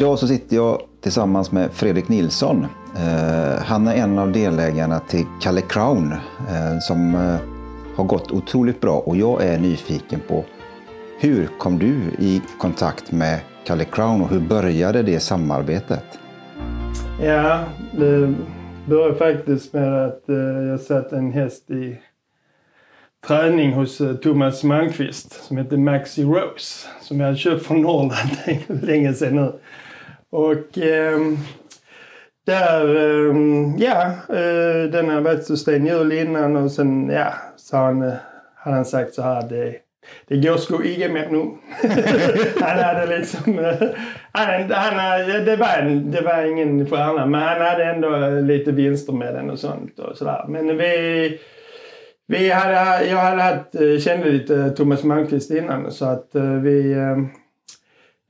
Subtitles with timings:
[0.00, 2.66] Idag så sitter jag tillsammans med Fredrik Nilsson.
[2.96, 7.36] Eh, han är en av delägarna till Kalle Crown eh, som eh,
[7.96, 10.44] har gått otroligt bra och jag är nyfiken på
[11.18, 16.04] hur kom du i kontakt med Kalle Crown och hur började det samarbetet?
[17.22, 18.34] Ja, det
[18.86, 20.22] började faktiskt med att
[20.68, 21.98] jag satt en häst i
[23.26, 28.30] träning hos Thomas Malmqvist som heter Maxi Rose som jag hade köpt från Norrland
[28.82, 29.52] länge sedan nu.
[30.30, 31.18] Och eh,
[32.46, 33.34] där, eh,
[33.78, 38.12] ja, eh, den har varit så stenhjul innan och sen, ja, så han,
[38.54, 39.76] hade han sagt så här, det,
[40.28, 41.50] det går sko inte mer nu.
[42.60, 43.88] han hade liksom, eh,
[44.32, 49.34] han, han, det, var, det var ingen stjärna men han hade ändå lite vinster med
[49.34, 50.44] den och sånt och sådär.
[50.48, 51.38] Men vi,
[52.26, 56.92] vi hade, jag hade haft, eh, kände lite Thomas Malmqvist innan så att eh, vi
[56.92, 57.28] ehm,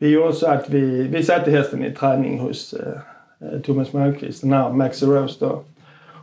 [0.00, 4.52] vi gjorde så att vi, vi satte hästen i träning hos eh, Thomas Malmqvist, den
[4.52, 5.64] här Maxi Rose då.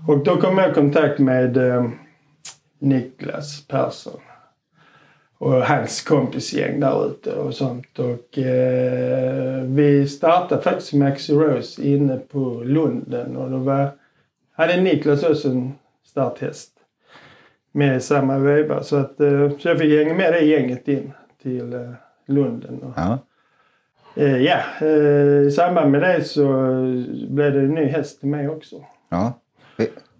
[0.08, 1.89] Och då kom jag i kontakt med eh,
[2.80, 4.22] Niklas Persson
[5.38, 8.00] och hans kompisgäng där ute och sånt.
[8.00, 13.89] Och eh, vi startade faktiskt Maxi Rose inne på Lunden och då var,
[14.52, 15.73] hade Niklas också en
[16.05, 16.72] starthäst
[17.72, 18.83] med samma veva.
[18.83, 21.11] Så, att, eh, så jag fick hänga med det gänget in
[21.42, 21.92] till eh,
[22.25, 22.80] Lunden.
[22.83, 23.20] Och, ja.
[24.18, 26.48] Eh, ja, eh, i samband med det så
[27.30, 28.76] blev det en ny häst till mig också.
[29.10, 29.34] Ja.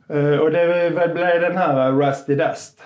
[0.09, 2.81] Eh, och det blev den här Rusty Dust.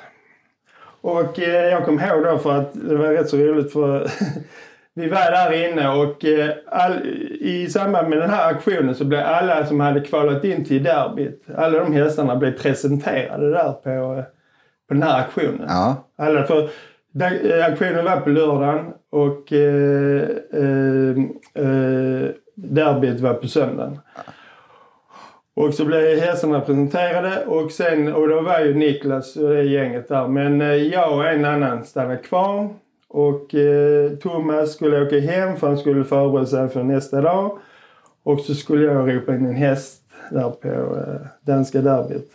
[1.02, 4.08] Och jag kom ihåg då för att det var rätt så roligt för
[4.94, 6.26] vi var där inne och
[6.68, 7.06] all,
[7.40, 11.46] i samband med den här aktionen så blev alla som hade kvalat in till derbyt,
[11.56, 14.24] alla de hästarna blev presenterade där på,
[14.88, 15.66] på den här aktionen.
[15.68, 16.08] Ja.
[16.18, 16.70] Alla, för
[17.20, 21.18] Eh, aktionen var på lördagen och eh, eh,
[21.54, 24.00] eh, derbyt var på söndagen.
[25.54, 30.08] Och så blev hästarna presenterade och sen, och då var ju Niklas och det gänget
[30.08, 30.28] där.
[30.28, 32.70] Men eh, jag och en annan stannade kvar.
[33.08, 37.58] Och eh, Thomas skulle åka hem för han skulle förbereda sig för nästa dag.
[38.24, 42.32] Och så skulle jag ropa in en häst där på eh, danska derbyt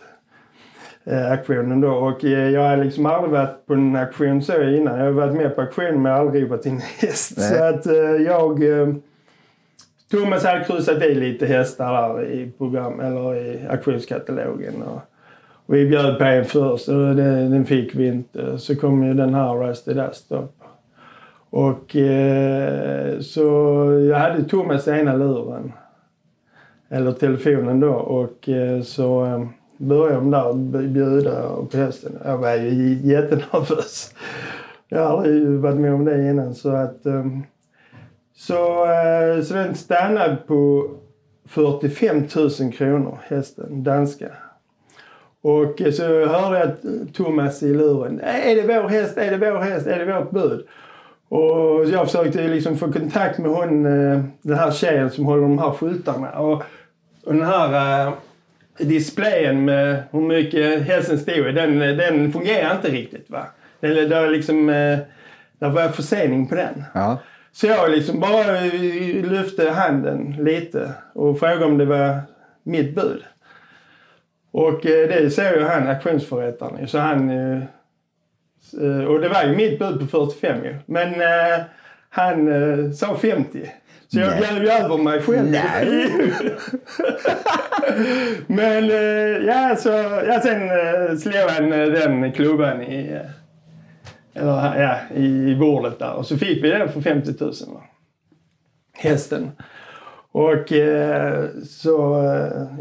[1.09, 1.91] eh, aktionen då.
[1.91, 4.99] Och eh, jag har liksom aldrig varit på en aktion så innan.
[4.99, 7.33] Jag har varit med på aktion men aldrig ropat in häst.
[7.37, 7.47] Nej.
[7.47, 8.63] Så att eh, jag...
[8.63, 8.87] Eh,
[10.11, 14.81] Thomas hade kryssat i lite hästar där i program, eller i auktionskatalogen.
[14.81, 15.01] Och,
[15.65, 18.57] och vi bjöd på en först och den, den fick vi inte.
[18.57, 20.53] Så kom ju den här Rusty Dust upp.
[21.49, 23.43] Och eh, så
[24.09, 25.71] jag hade Thomas ena luren.
[26.89, 32.19] Eller telefonen då och eh, så eh, började de där bjuda på hästen.
[32.25, 34.13] Jag var ju jättenervös.
[34.87, 36.55] Jag har aldrig varit med om det innan.
[36.55, 37.43] Så, att, ehm,
[38.35, 40.89] så, eh, så den stannade på
[41.45, 42.23] 45
[42.59, 44.27] 000 kronor, hästen, danska.
[45.41, 46.69] Och eh, så hörde jag
[47.13, 48.21] Thomas i luren.
[48.23, 49.17] Är det vår häst?
[49.17, 49.87] Är det vår häst?
[49.87, 50.67] Är det vårt bud?
[51.29, 55.59] Och jag försökte liksom få kontakt med hon, eh, den här tjejen som håller de
[55.59, 56.39] här skyltarna.
[56.39, 56.63] Och,
[57.25, 58.11] och den här
[58.77, 63.29] displayen med hur mycket hästen stod den, den fungerar inte riktigt.
[63.29, 63.45] Va?
[63.79, 64.99] Det, det, liksom, eh,
[65.59, 66.83] det var försening på den.
[66.93, 67.17] Ja.
[67.51, 68.61] Så jag liksom bara
[69.23, 72.21] lyfte handen lite och frågade om det var
[72.63, 73.23] mitt bud.
[74.51, 76.87] Och eh, det såg ju han, auktionsförrättaren.
[76.87, 77.29] Så han...
[77.29, 77.63] Eh,
[79.07, 80.75] och det var ju mitt bud på 45 ju.
[80.85, 81.13] Men
[82.09, 83.71] han sa 50.
[84.07, 85.51] Så jag bjöd ju över mig själv.
[85.51, 86.11] Nej.
[88.47, 89.89] Men eh, ja, så,
[90.27, 93.19] ja, sen eh, slog han eh, den klubban i,
[94.33, 96.13] eller, ja, i bordet där.
[96.13, 97.53] Och så fick vi den för 50 000.
[98.93, 99.51] Hästen.
[100.31, 100.71] Och
[101.67, 102.23] så,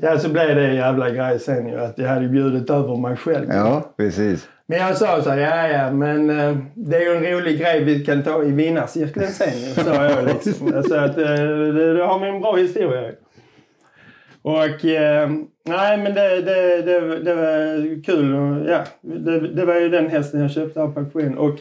[0.03, 3.17] ja, så blev det en jävla grej sen ju att jag hade bjudit över mig
[3.17, 3.47] själv.
[3.49, 4.49] Ja, precis.
[4.69, 7.85] Men jag sa så här, ja ja men uh, det är ju en rolig grej
[7.85, 9.85] vi kan ta i vinnarcirkeln sen.
[9.85, 10.83] sa jag liksom.
[10.83, 13.13] Så att uh, då har vi en bra historia.
[14.43, 18.35] Och uh, nej men det, det, det, det var kul.
[18.35, 21.39] Och, ja, det, det, var ju den hästen jag köpte av på auktion.
[21.39, 21.59] Och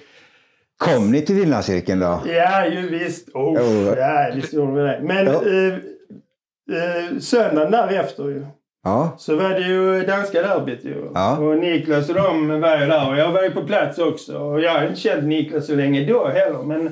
[0.78, 2.22] Kom ni till vinnarcirkeln då?
[2.26, 3.30] Ja, ju visst.
[3.34, 3.98] Oh, oh.
[3.98, 5.00] Ja, visst gjorde vi det.
[5.04, 5.48] Men oh.
[5.48, 8.46] uh, söndagen därefter ju.
[8.86, 9.16] Ja.
[9.18, 11.12] Så var det ju danska derbyt ju.
[11.14, 11.38] Ja.
[11.38, 14.38] Och Niklas och de var ju där och jag var ju på plats också.
[14.38, 16.90] Och jag har inte känt Niklas så länge då heller men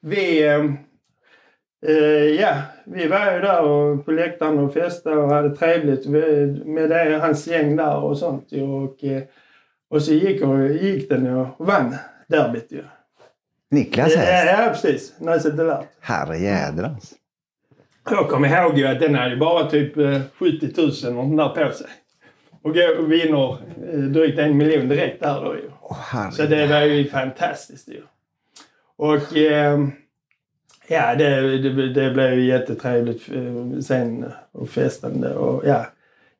[0.00, 0.46] vi...
[0.46, 0.64] Eh,
[1.86, 2.54] eh, ja,
[2.86, 7.46] vi var ju där och på läktaren och festade och hade trevligt med det, hans
[7.46, 8.52] gäng där och sånt.
[8.52, 9.22] Och, eh,
[9.90, 11.96] och så gick, och, gick den och vann
[12.28, 12.84] derbyt ju.
[13.70, 14.44] Niklas häst?
[14.46, 15.14] Ja, ja precis.
[15.18, 15.86] Nice Delart.
[16.00, 17.14] Herrejädrans.
[18.10, 21.48] Jag kommer ihåg ju att den hade bara typ eh, 70 000 och sånt där
[21.48, 21.86] på sig.
[22.62, 22.76] Och
[23.12, 23.56] vinner
[23.92, 25.70] eh, drygt en miljon direkt där då ju.
[25.82, 28.02] Åh, Så det var ju fantastiskt ju.
[28.96, 29.78] Och eh,
[30.88, 35.86] ja, det, det, det blev ju jättetrevligt eh, sen och festande och ja,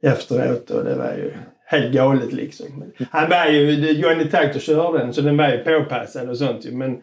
[0.03, 1.33] efteråt och det var ju
[1.65, 2.85] helt galet liksom.
[3.11, 6.73] Han var ju, Johnny Takter körde den så den var ju påpassad och sånt ju
[6.73, 7.03] men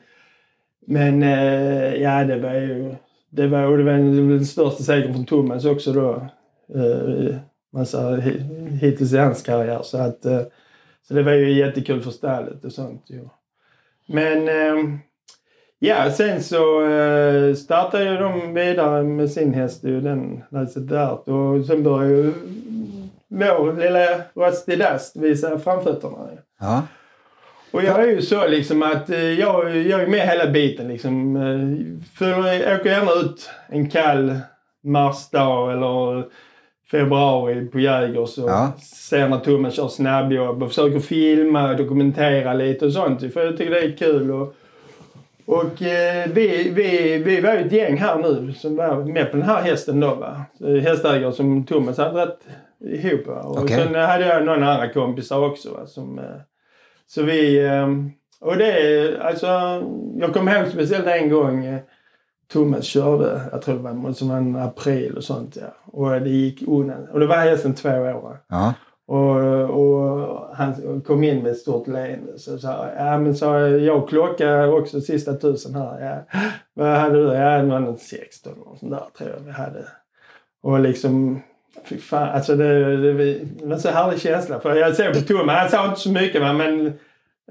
[0.88, 2.96] men eh, ja, det var ju
[3.30, 6.28] det var, det var den, största segern från Thomas också då.
[6.76, 7.36] Eh,
[7.74, 8.16] massa,
[8.82, 9.82] hittills i hans karriär.
[9.84, 10.42] Så, att, eh,
[11.08, 13.06] så det var ju jättekul för stallet och sånt.
[13.08, 13.30] ju.
[14.06, 15.00] Men ehm,
[15.80, 21.28] ja, sen så eh, startade ju de vidare med sin häst, den Lasse Dart.
[21.28, 22.34] Och sen började ju
[23.28, 26.30] vår lilla Rusty Dust visa framfötterna.
[26.60, 26.84] Ja.
[27.72, 31.36] Och jag är ju så liksom att eh, jag, jag är med hela biten liksom.
[31.36, 34.40] Eh, Följer, jag åker gärna ut en kall
[34.84, 36.26] marsdag eller
[36.92, 38.72] februari på Jägers och Ja.
[39.10, 43.34] ser när Thomas kör snabbjobb och försöker filma och dokumentera lite och sånt.
[43.34, 44.32] För jag tycker det är kul.
[44.32, 44.54] Och,
[45.46, 49.38] och eh, vi, vi, vi var ju ett gäng här nu som var med på
[49.38, 50.42] den här hästen då va.
[50.84, 52.40] Hästägare som Thomas hade dragit
[53.04, 53.42] ihop va.
[53.42, 53.78] Och Okej.
[53.78, 56.26] sen hade jag några andra kompisar också va, som eh,
[57.10, 57.68] så vi...
[57.68, 58.12] ehm,
[58.42, 59.48] Och det alltså...
[60.18, 61.80] Jag kommer ihåg speciellt en gång eh,
[62.54, 65.68] Thomas körde, jag tror det var som en april och sånt ja.
[65.86, 67.08] Och det gick undan.
[67.12, 68.38] Och det var hästen två år.
[68.50, 68.74] Ja.
[69.08, 69.36] Och,
[69.70, 72.40] och han kom in med ett stort leende.
[72.40, 76.26] Så sa ja men sa jag, jag klockar också sista tusen här.
[76.32, 76.40] Ja.
[76.74, 77.34] Vad hade du?
[77.34, 79.86] Ja, någon 16 och sånt där tror jag vi hade.
[80.64, 81.42] Och liksom,
[81.86, 84.60] fy fan, alltså det, det, det var en så härlig känsla.
[84.60, 86.94] För jag såg på Thomas, han sa inte så mycket va, men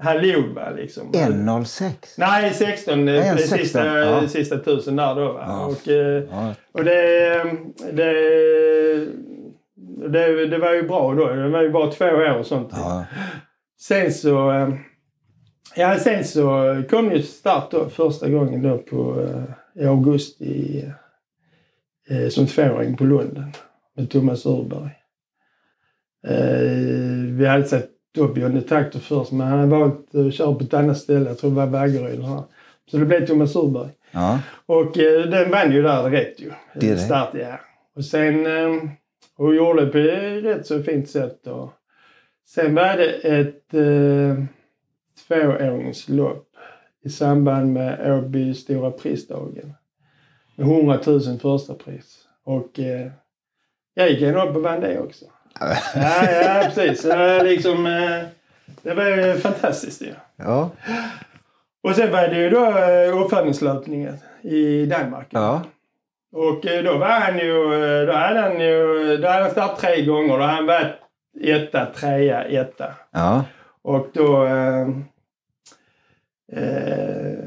[0.01, 1.11] han log va liksom.
[1.11, 1.91] 1.06.
[2.17, 4.27] Nej, 16, Nej, Nej, en 16, sista, ja.
[4.27, 5.43] sista tusen där då va.
[5.47, 5.65] Ja.
[5.65, 6.53] Och, eh, Ja.
[6.71, 7.43] och det,
[7.91, 8.13] det,
[10.09, 11.27] det, det var ju bra då.
[11.33, 12.69] Det var ju bara två år och sånt.
[12.71, 13.05] Ja.
[13.81, 14.51] Sen så...
[14.51, 14.69] eh,
[15.75, 20.85] Ja, sen så kom ju start då första gången då på eh, i augusti
[22.29, 23.51] som tvååring på Lunden
[23.99, 24.91] med Thomas Urberg.
[26.27, 30.63] Eh, vi hade sett upp Johnny Takter först men han hade valt att köra på
[30.63, 31.29] ett annat ställe.
[31.29, 32.19] Jag tror det var Vaggeryd.
[32.91, 32.97] så.
[32.97, 33.89] Det blev Thomas Urberg.
[34.11, 34.39] Ja.
[34.65, 36.51] Och eh, den vann ju där direkt ju.
[36.75, 37.01] Direkt?
[37.01, 37.59] Start, ja.
[37.95, 38.45] Och sen...
[38.45, 38.89] Eh,
[39.39, 41.47] och gjorde det på ett rätt så fint sätt.
[41.47, 41.73] Och
[42.47, 44.43] sen var det ett eh,
[45.27, 46.47] tvååringslopp
[47.03, 49.73] i samband med Åby Stora Prisdagen.
[50.55, 52.27] Med 100 000 första pris.
[52.43, 53.11] Och eh,
[53.99, 55.25] jag gick vann det också.
[55.59, 57.01] Ja, ja precis.
[57.01, 58.23] Så, liksom, eh,
[58.81, 60.13] det var ju fantastiskt ju.
[60.35, 60.69] Ja.
[61.83, 65.27] Och sen var det ju då eh, uppfödningslöpningen i Danmark.
[65.29, 65.61] Ja.
[66.31, 67.53] Och eh, då var han ju,
[68.05, 70.37] då hade han ju, då hade han startat tre gånger.
[70.37, 70.95] Då hade han varit
[71.41, 72.93] etta, trea, etta.
[73.11, 73.43] Ja.
[73.81, 74.45] Och då...
[74.45, 74.87] Eh,
[76.51, 77.39] eh,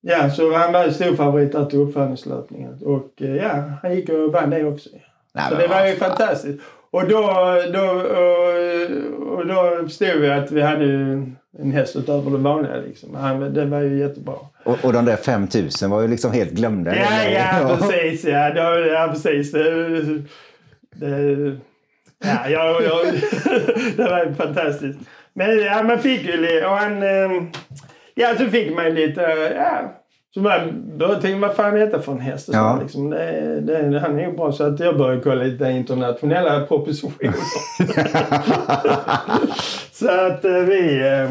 [0.00, 2.78] ja, så han var ju stor favorit där till uppfödningslöpningen.
[2.84, 4.88] Och ja, han gick och vann det också.
[5.34, 6.60] Nej, Så det var ju fantastiskt.
[6.90, 7.20] Och då,
[7.72, 10.84] då, och, och då förstod vi att vi hade
[11.58, 12.76] en häst utöver det vanliga.
[12.76, 13.14] Liksom.
[13.14, 14.34] Han, det var ju jättebra.
[14.64, 16.96] Och, och de där 5000 var ju liksom helt glömda.
[16.96, 18.24] Ja, ja, precis.
[18.24, 19.52] Ja, då, ja precis.
[19.52, 20.00] Det,
[20.94, 21.56] det,
[22.24, 23.06] ja, jag, jag,
[23.96, 24.98] det var fantastiskt.
[25.32, 26.64] Men ja, man fick ju.
[26.64, 27.02] Och han...
[27.02, 27.50] ehm,
[28.20, 29.20] Ja, så fick man lite...
[29.56, 29.92] Ja,
[30.34, 32.46] så man började tänka, vad fan är detta för en häst?
[32.46, 32.78] Så, Ja.
[32.82, 34.52] liksom, det, det, han är ju bra.
[34.52, 37.32] Så att jag började kolla lite internationella propositioner.
[39.92, 41.08] så att eh, vi...
[41.08, 41.30] Eh,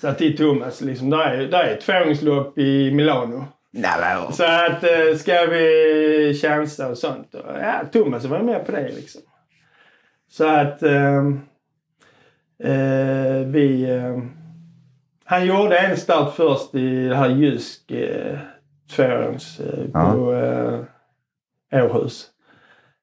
[0.00, 3.44] sa till Thomas, liksom, där är, där är ett tvååringslopp i Milano.
[3.72, 3.92] Nej,
[4.32, 7.34] Så att eh, ska vi chansa och sånt.
[7.34, 9.20] Och, ja, Thomas var med på det liksom.
[10.30, 11.22] Så att eh,
[13.46, 13.90] vi...
[13.90, 14.18] Eh,
[15.30, 18.38] han gjorde en start först i det här Jysk eh,
[18.96, 20.32] tvåårings eh, på
[21.72, 22.26] eh, Århus.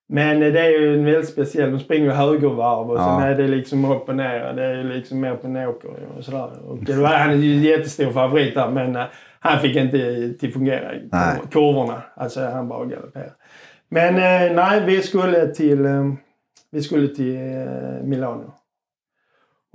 [0.10, 1.72] Men eh, det är ju en väldigt speciell.
[1.72, 3.20] De springer högervarv och Ja.
[3.20, 4.54] sen är det liksom upp och ner.
[4.54, 6.50] Det är ju liksom mer på en åker och sådär.
[6.68, 9.04] Och det var, han är ju en jättestor favorit där men eh,
[9.40, 11.10] han fick inte till fungera i
[11.52, 12.02] kurvorna.
[12.16, 13.32] Alltså han bara galopperade.
[13.90, 16.14] Men eh, nej, vi skulle till, eh,
[16.72, 18.54] vi skulle till eh, Milano.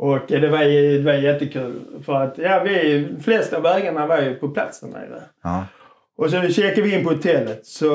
[0.02, 4.19] Och det var, ju- det var jättekul för att ja, vi, de flesta vägarna var
[4.21, 5.23] ju på plats där nere.
[5.42, 5.64] Ja.
[6.16, 7.90] Och så checkade vi in på hotellet så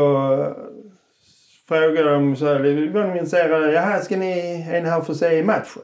[1.67, 5.17] frågade de så här, var de intresserade, jaha ska ni, är ni här för att
[5.19, 5.81] se matchen?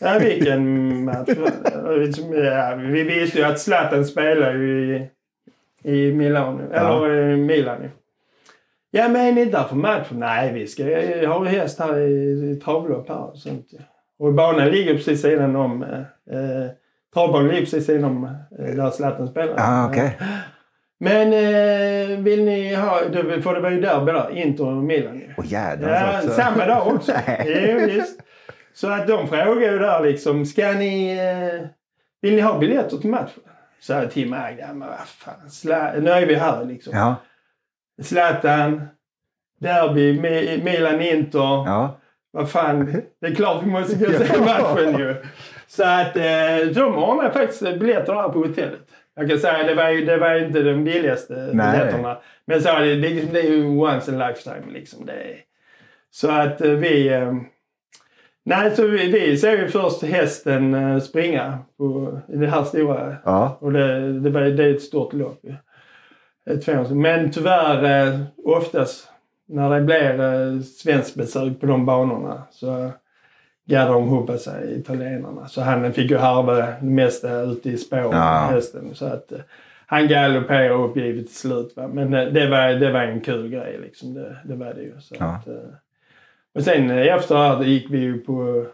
[0.00, 1.28] Ja vilken match?
[2.32, 5.08] ja, vi visste ju att Zlatan spelar i,
[5.82, 7.90] i Milano, eller i Milan.
[8.90, 10.18] Ja, men är ni inte där för matchen?
[10.18, 10.88] Nej, vi ska
[11.22, 13.66] jag har häst här i, i travlopp här och sånt.
[14.22, 15.82] Och banan ligger precis sidan om...
[15.82, 15.98] Eh,
[16.38, 16.70] eh,
[17.14, 18.24] travbanan ligger precis sidan om
[18.58, 19.54] eh, där Zlatan spelar.
[19.58, 20.18] Ah, okej.
[21.00, 22.98] Men eh, vill ni ha...
[23.42, 25.22] För det var ju derby där, Inter och Milan.
[25.38, 26.30] Åh jädrar Ja, också.
[26.30, 27.12] samma dag också.
[27.44, 28.20] Jo, visst.
[28.74, 31.18] Så att de frågar ju där liksom, ska ni...
[31.18, 31.66] Eh,
[32.20, 33.42] vill ni ha biljetter till matchen?
[33.80, 36.92] Så jag till mig, ja men vad fan, Zla- nu är vi här liksom.
[36.96, 37.14] Ja,
[38.02, 38.88] Zlatan,
[39.60, 41.38] derby, Mi- Milan-Inter.
[41.66, 41.98] ja.
[42.34, 45.16] Vad fan, det är klart vi måste gå och se matchen ju.
[45.66, 48.88] Så att eh, de ordnade faktiskt biljetter där på hotellet.
[49.14, 51.72] Jag kan säga det var ju, det var inte de billigaste Nej.
[51.72, 52.18] biljetterna.
[52.44, 55.06] Men så, det, det, det är ju once in a lifetime liksom.
[55.06, 55.36] Det är,
[56.10, 57.08] så att eh, vi...
[57.08, 57.32] Eh,
[58.44, 63.16] nej, så vi, vi ser ju först hästen eh, springa på, i det här stora
[63.24, 63.58] ja.
[63.60, 65.40] och det, det, var, det är ett stort lopp.
[66.50, 69.11] Ett Men tyvärr eh, oftast
[69.52, 72.90] när det blir eh, svensk besök på de banorna så
[73.64, 75.48] gaddar de ihop sig italienarna.
[75.48, 78.48] Så han fick ju harva det mesta ute i spåren, Ja.
[78.50, 78.94] hästen.
[78.94, 79.38] Så att, eh,
[79.86, 81.76] han galopperade uppgivet till slut.
[81.76, 81.88] Va?
[81.88, 84.14] Men eh, det var, det var en kul grej liksom.
[84.14, 85.00] Det, det var det ju.
[85.00, 85.24] Så Ja.
[85.26, 85.48] att,
[86.54, 88.66] och sen efter det här gick vi ju på...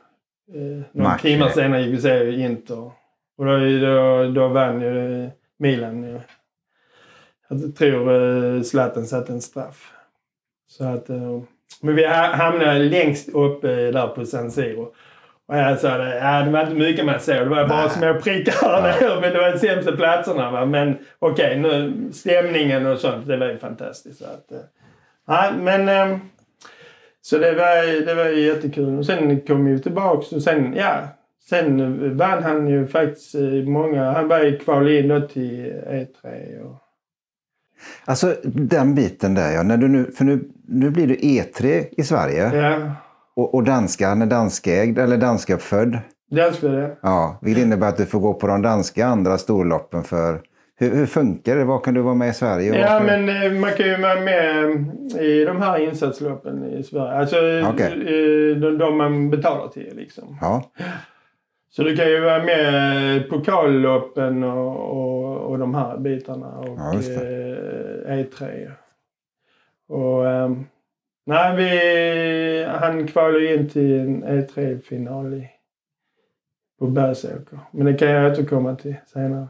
[0.54, 2.90] Eh, några timmar senare gick vi och se Inter.
[3.38, 6.20] Och då, då, då vann ju Milan.
[7.48, 8.12] Jag tror
[8.56, 9.92] eh, Zlatan satte en straff.
[10.68, 11.40] Så att, eh,
[11.82, 14.92] men vi ha- hamnade längst uppe där på San Siro.
[15.48, 17.34] Och jag sa det, ja, det var inte mycket man såg.
[17.36, 17.90] Det var bara Nej.
[17.90, 19.20] små prickar där.
[19.20, 20.50] Men det var de sämsta platserna.
[20.50, 20.66] Va?
[20.66, 24.18] Men okej, nu stämningen och sånt, det var ju fantastiskt.
[24.18, 24.58] Så att, eh,
[25.26, 26.18] ja, men, eh,
[27.20, 28.98] så det var, det var ju jättekul.
[28.98, 30.98] Och sen kom vi tillbaks och sen, ja.
[31.48, 34.12] Sen vann han ju faktiskt eh, många.
[34.12, 36.60] Han var ju kval in till E3.
[36.64, 36.76] Och,
[38.04, 39.62] Alltså den biten där ja.
[39.62, 42.92] När du nu, för nu, nu blir du E3 i Sverige ja,
[43.36, 45.98] och, och danska, han är danskägd eller danskuppfödd.
[46.30, 46.96] det.
[47.02, 50.40] Ja, vilket innebär att du får gå på de danska andra storloppen för
[50.80, 51.64] hur, hur funkar det?
[51.64, 52.78] Var kan du vara med i Sverige?
[52.80, 54.64] Ja, var kan- men eh, man kan ju vara med
[55.16, 57.12] eh, i de här insatsloppen i Sverige.
[57.18, 60.38] Alltså eh, de, de man betalar till liksom.
[60.40, 60.62] Ja,
[61.70, 66.46] Så du kan ju vara med i pokalloppen och, och, och de här bitarna.
[66.48, 67.16] Och Ja, just eh,
[68.14, 68.70] E3.
[69.88, 70.66] Och ehm,
[71.26, 75.50] nej, vi, han kvalade in till en E3-final i,
[76.78, 77.58] på Bergsåker.
[77.72, 79.48] Men det kan jag återkomma till senare.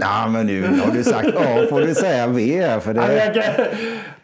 [0.00, 3.14] ja men nu har du sagt A får du säga V för Ja, det...
[3.14, 3.64] jag, kan,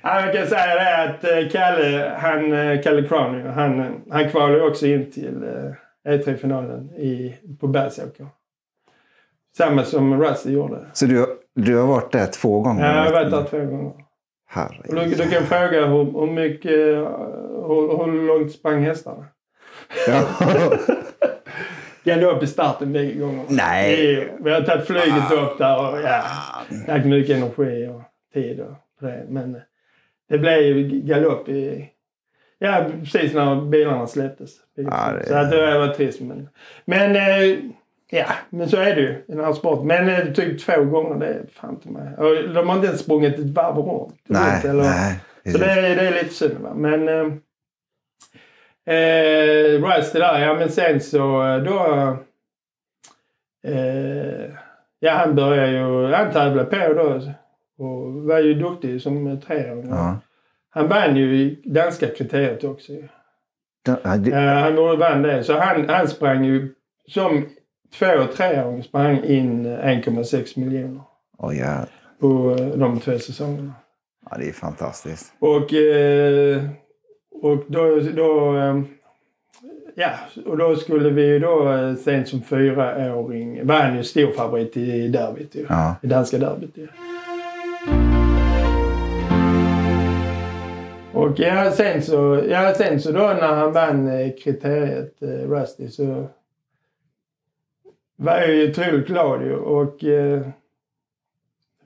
[0.02, 4.28] ja, jag kan säga det att eh, Kalle, han, eh, Kalle Crown, han, eh, han
[4.30, 8.26] kvalade också in till eh, E3-finalen i, på Bergsåker.
[9.56, 10.86] Samma som Rusty gjorde.
[10.92, 12.86] Så du, du har varit där två gånger?
[12.86, 14.04] Ja, jag har varit där två gånger.
[14.88, 19.24] Och du, kan fråga hur, hur mycket, hur, hur långt sprang hästarna?
[20.08, 20.22] Ja.
[22.04, 23.44] Galopp i starten bägge gånger.
[23.48, 24.28] Nej.
[24.40, 26.22] Vi, har tagit flyget upp där och ja,
[26.86, 28.02] lagt mycket energi och
[28.34, 29.24] tid och på det.
[29.28, 29.60] Men eh,
[30.28, 31.88] det blev ju galopp i...
[32.58, 34.50] Ja, precis när bilarna släpptes.
[34.74, 35.18] Ja, två.
[35.18, 36.20] det- Så att det var trist.
[36.20, 36.48] Men,
[36.84, 37.56] men eh,
[38.10, 39.86] ja, men så är det ju i den här sporten.
[39.86, 42.14] Men eh, typ två gånger, det är fan inte mig.
[42.54, 44.14] De har inte ens sprungit ett varv runt.
[44.26, 45.20] Nej, runt, eller, nej.
[45.52, 46.58] så det, är- det är lite synd.
[46.60, 46.74] Va?
[46.74, 47.32] Men eh,
[48.94, 52.16] eh, Rusty där, ja men sen så eh, då...
[53.66, 54.50] Eh,
[55.00, 57.32] ja han började ju, han tävlade på då
[57.84, 59.88] och var ju duktig som treåring.
[59.90, 60.18] Ja.
[60.70, 62.92] Han vann ju i danska kriteriet också.
[63.86, 65.44] Ja, det- Eh, han vann det.
[65.44, 66.74] Så han, han sprang ju
[67.08, 67.46] som
[67.98, 71.00] två och treåring sprang in eh, 1,6 miljoner
[71.38, 71.86] Oj, ja.
[72.20, 73.72] på eh, de två säsongerna.
[74.30, 75.32] ja, det är fantastiskt.
[75.38, 76.62] Och, eh,
[77.42, 78.80] och då, då, eh,
[79.94, 80.10] ja,
[80.46, 84.76] och då skulle vi ju då eh, sent som fyraåring, var han ju stor favorit
[84.76, 85.66] i derbyt ju.
[85.68, 85.96] Ja.
[86.02, 86.88] I danska derbyt ju.
[91.12, 95.88] Och ja, sen så, ja, sen så då när han vann eh, kriteriet eh, Rusty
[95.88, 96.26] så
[98.18, 100.42] var jag ju otroligt glad ju och eh,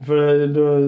[0.06, 0.78] för då,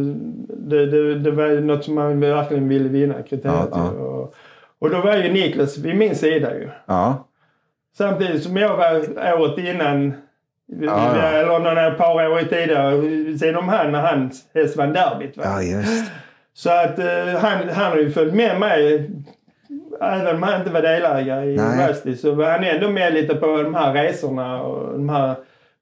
[0.56, 3.68] det, det, det var ju något som man verkligen ville vinna, kriteriet.
[3.72, 3.98] Ja, ju.
[3.98, 4.34] Och,
[4.78, 6.68] och då var ju Niklas vid min sida ju.
[6.86, 7.28] Ja,
[7.96, 8.96] Samtidigt som jag var
[9.40, 10.14] året innan,
[10.66, 11.22] Ja, ja.
[11.22, 15.36] eller några par år tidigare, sen om han när hans häst vann derbyt.
[15.36, 15.42] Va?
[15.46, 16.12] ja just.
[16.54, 19.10] Så att eh, han, han har ju följt med mig.
[20.00, 22.16] Även om han inte var delägare i Nej.
[22.16, 24.62] Så var han ändå med lite på de här resorna.
[24.62, 25.34] Och de här,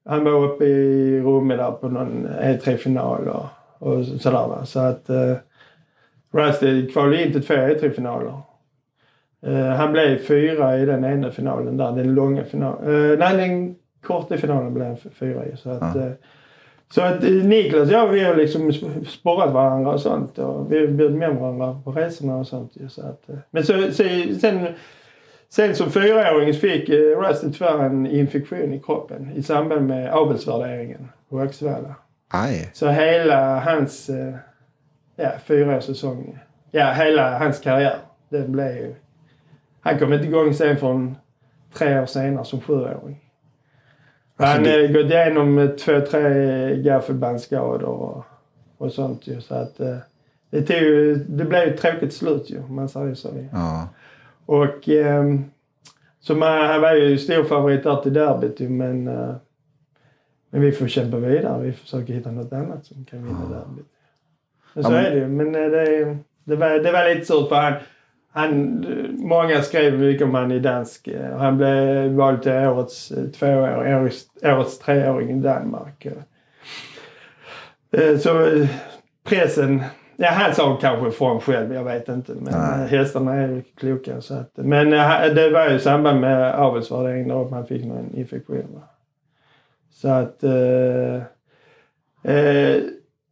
[0.05, 3.45] han var uppe i rummet där på någon E3-final och,
[3.79, 4.47] och sådär.
[4.47, 4.65] Va?
[4.65, 5.35] Så att, eh,
[6.33, 8.33] Rusty kvalade in till två E3-finaler.
[9.47, 12.87] Uh, han blev fyra i den ena finalen där, den långa finalen.
[12.87, 15.57] Uh, nej, den korta finalen blev han fyra i.
[15.57, 16.11] Så att, uh,
[16.93, 18.73] så att Niklas och jag, vi har liksom
[19.07, 20.39] sporrat varandra och sånt.
[20.39, 22.73] Och vi bjöd med varandra på resorna och sånt.
[22.89, 24.03] Så att, men så, så,
[24.41, 24.67] sen,
[25.49, 31.39] sen som fyraåring fick Rusty tyvärr en infektion i kroppen i samband med avelsvärderingen på
[31.39, 31.95] Axevalla.
[32.73, 34.09] Så hela hans
[35.15, 36.39] ja, fyraårssäsong,
[36.71, 37.97] ja hela hans karriär,
[38.29, 38.95] det blev ju...
[39.81, 41.15] Han kom inte igång sen från
[41.73, 43.19] tre år senare som sjuåring.
[44.37, 44.87] Alltså, han det...
[44.87, 48.25] gått igenom två, tre gaffelbandsskador och,
[48.77, 49.41] och sånt ju.
[49.41, 49.97] Så att eh,
[50.49, 53.29] det, tog, det blev ett tråkigt slut ju, om man säger så.
[53.51, 53.87] Ja.
[54.45, 55.23] Och eh,
[56.19, 59.35] så man, han var ju stor favorit där till derbyt ju, men, eh,
[60.49, 61.63] men vi får kämpa vidare.
[61.63, 63.55] Vi försöker hitta något annat som kan vinna ja.
[63.55, 63.85] derbyt.
[64.73, 65.05] Men så ja, men...
[65.05, 65.27] är det ju.
[65.27, 67.73] Men eh, det, det, var, det var lite surt för han,
[68.33, 68.85] han,
[69.17, 71.07] många skrev mycket om han i dansk.
[71.07, 76.07] Eh, han blev vald till årets eh, tvååring, årets, årets treåring i Danmark.
[78.19, 78.65] Så
[79.23, 79.83] pressen,
[80.15, 82.31] ja han sa kanske från själv, jag vet inte.
[82.31, 82.87] Men Nej.
[82.87, 84.21] hästarna är kloka.
[84.21, 84.89] Så att, men
[85.35, 88.81] det var ju i samband med avelsvärderingen då man fick någon infektion.
[89.93, 91.15] Så att eh,
[92.33, 92.81] eh,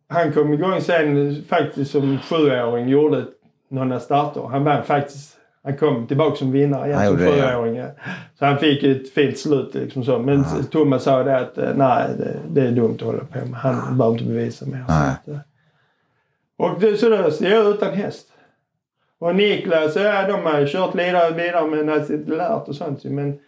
[0.08, 3.26] han kom igång sen faktiskt som sjuåring, gjorde
[3.72, 4.42] några starter.
[4.42, 5.38] Han vann faktiskt.
[5.64, 7.76] Han kom tillbaka som vinnare igen som sjuåring.
[7.76, 7.88] Ja.
[8.40, 10.20] Så han fick ett fint slut liksom så.
[10.20, 10.58] Men Aha.
[10.72, 13.60] Thomas sa det att eh, nej, det, det, är dumt att hålla på med.
[13.60, 14.86] Han behöver inte bevisa mer.
[14.88, 15.38] Så att, eh.
[16.58, 18.28] och det, så stod jag utan häst.
[19.20, 23.40] Och Niklas, ja de har kört vidare, vidare men alltså lärt och sånt Men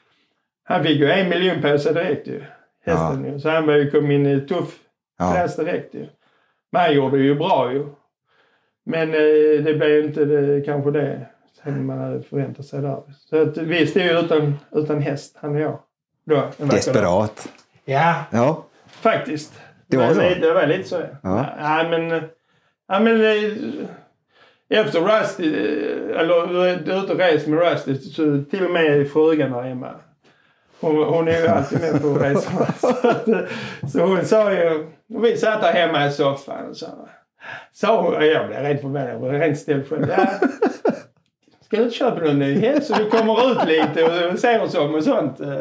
[0.64, 2.44] han fick ju en miljon på sig direkt ju.
[2.86, 3.32] Hästen ja.
[3.32, 3.40] ju.
[3.40, 4.80] Så han började komma in i tuff
[5.18, 6.08] klass direkt ju.
[6.72, 7.86] Men han gjorde ju bra ju.
[8.84, 11.26] Men eh, det blev inte det, kanske det
[11.64, 13.02] som man hade förväntat sig där.
[13.30, 15.80] Så att vi stod utan, utan häst, han och jag.
[16.26, 17.50] Då, Desperat.
[17.86, 19.54] Ja, ja, faktiskt.
[19.88, 20.20] Det var så?
[20.20, 21.46] Det var lite så ja.
[21.60, 22.10] ja men,
[22.88, 23.54] ja, men eh,
[24.70, 29.62] efter Rusty, eh, eller ute och rest med Rusty, så till och med frugan där
[29.62, 29.92] hemma.
[30.80, 32.66] Hon, hon är ju alltid med på resorna.
[32.82, 33.46] så,
[33.88, 36.88] så hon sa ju, vi satt där hemma i soffan och så
[37.72, 40.06] sa hon, jag blev rent förvånad, jag blev rent ställd själv.
[41.62, 44.76] Ska du inte köpa någon ny häst så du kommer ut lite och ser oss
[44.76, 45.42] om och sånt?
[45.42, 45.58] Uh,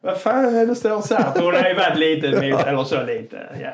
[0.00, 1.40] vad fan är det står så här?
[1.40, 2.28] Hon har ju varit lite,
[2.68, 3.72] eller så lite, ja.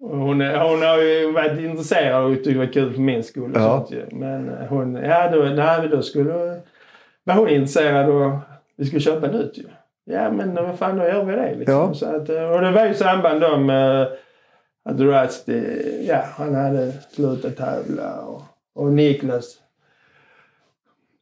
[0.00, 3.54] Hon, hon har ju varit intresserad och tyckt det var kul för min skull.
[3.54, 3.86] Och ja.
[3.88, 6.60] sånt, men hon, ja då, nej, då skulle
[7.24, 8.38] var hon intresserad och
[8.76, 9.64] vi skulle köpa nytt ju.
[10.04, 11.74] Ja men vad fan då gör vi det liksom.
[11.74, 11.94] Ja.
[11.94, 14.08] Så att, och det var ju samband då med
[14.84, 15.62] att Rusty,
[16.06, 18.42] ja han hade slutat tävla och,
[18.74, 19.58] och Niklas.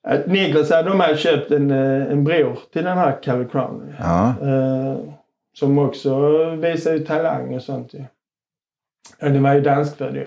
[0.02, 3.94] Att Niklas hade de hade köpt en, eh, en bror till den här Calle Crown.
[3.98, 4.34] Ja.
[4.42, 4.98] Eh,
[5.54, 8.04] som också visade ju talang och sånt ju.
[9.22, 10.26] Och det var ju danskfödd ju.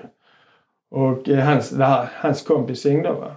[0.91, 3.35] Och eh, hans, här, hans kompis då va.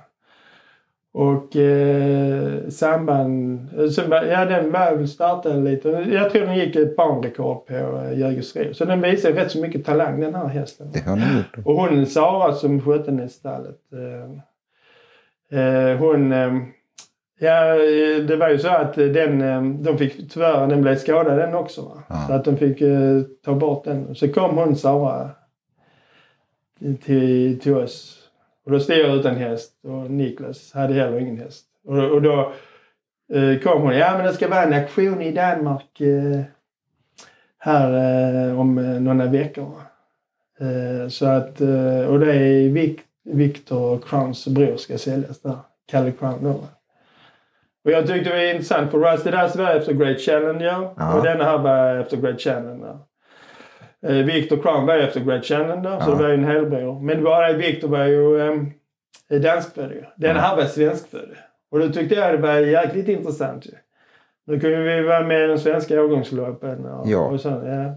[1.16, 5.88] Och eh, samband, så, ja den var väl startade lite.
[5.88, 8.74] Jag tror den gick ett banrekord på eh, Jägersro.
[8.74, 10.90] Så den visar rätt så mycket talang den här hästen.
[10.92, 11.66] Det har den gjort.
[11.66, 13.80] Och hon Sara som skötte den i stallet.
[15.50, 16.52] Eh, eh, hon, eh,
[17.38, 17.74] ja
[18.28, 21.82] det var ju så att den, eh, de fick tyvärr, den blev skadad den också.
[21.82, 22.26] Va?
[22.26, 24.14] Så att de fick eh, ta bort den.
[24.14, 25.30] Så kom hon Sara
[27.04, 28.23] till, till oss
[28.64, 31.64] och då stod jag utan häst och Niklas hade heller ingen häst.
[31.84, 32.52] Och, och då
[33.34, 33.96] eh, kom hon.
[33.96, 36.40] Ja men det ska vara en aktion i Danmark eh,
[37.58, 37.92] här
[38.48, 39.72] eh, om eh, några veckor.
[40.60, 45.56] Eh, så att, eh, och det är Vic, Victor Crowns bror ska säljas där.
[45.86, 46.60] Kalle Crown då.
[47.84, 51.14] Och jag tyckte det var intressant för Rusty Dust var efter Great Challenger ja.
[51.14, 52.98] och denna här var efter Great Challenger.
[54.04, 57.00] Eh, Victor Crown var efter Great Shannon där, så det var ju en helbror.
[57.00, 58.40] Men bara Victor var ju
[59.30, 60.04] eh, danskfödd ju.
[60.16, 61.28] Den här var svenskfödd.
[61.70, 63.72] Och då tyckte jag det var jäkligt intressant ju.
[64.46, 67.18] Då kunde vi vara med i den svenska årgångsloppen och, ja.
[67.18, 67.48] och så.
[67.48, 67.94] Ja.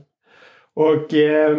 [0.74, 1.58] Och eh,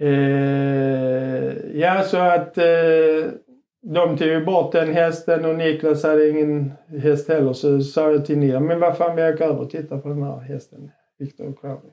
[0.00, 3.30] eh, ja, så att eh,
[3.82, 7.52] de tog ju bort den hästen och Niklas hade ingen häst heller.
[7.52, 10.22] Så sa jag till Nia, men vad fan vi åker över och tittar på den
[10.22, 10.90] här hästen.
[11.18, 11.90] Victor Crowley.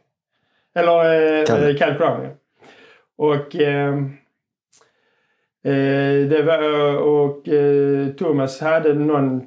[0.76, 2.30] Eller eh, Cal, Cal Crown, ja.
[3.18, 3.94] Och, eh,
[5.66, 9.44] eh, det var, och eh, Thomas hade någon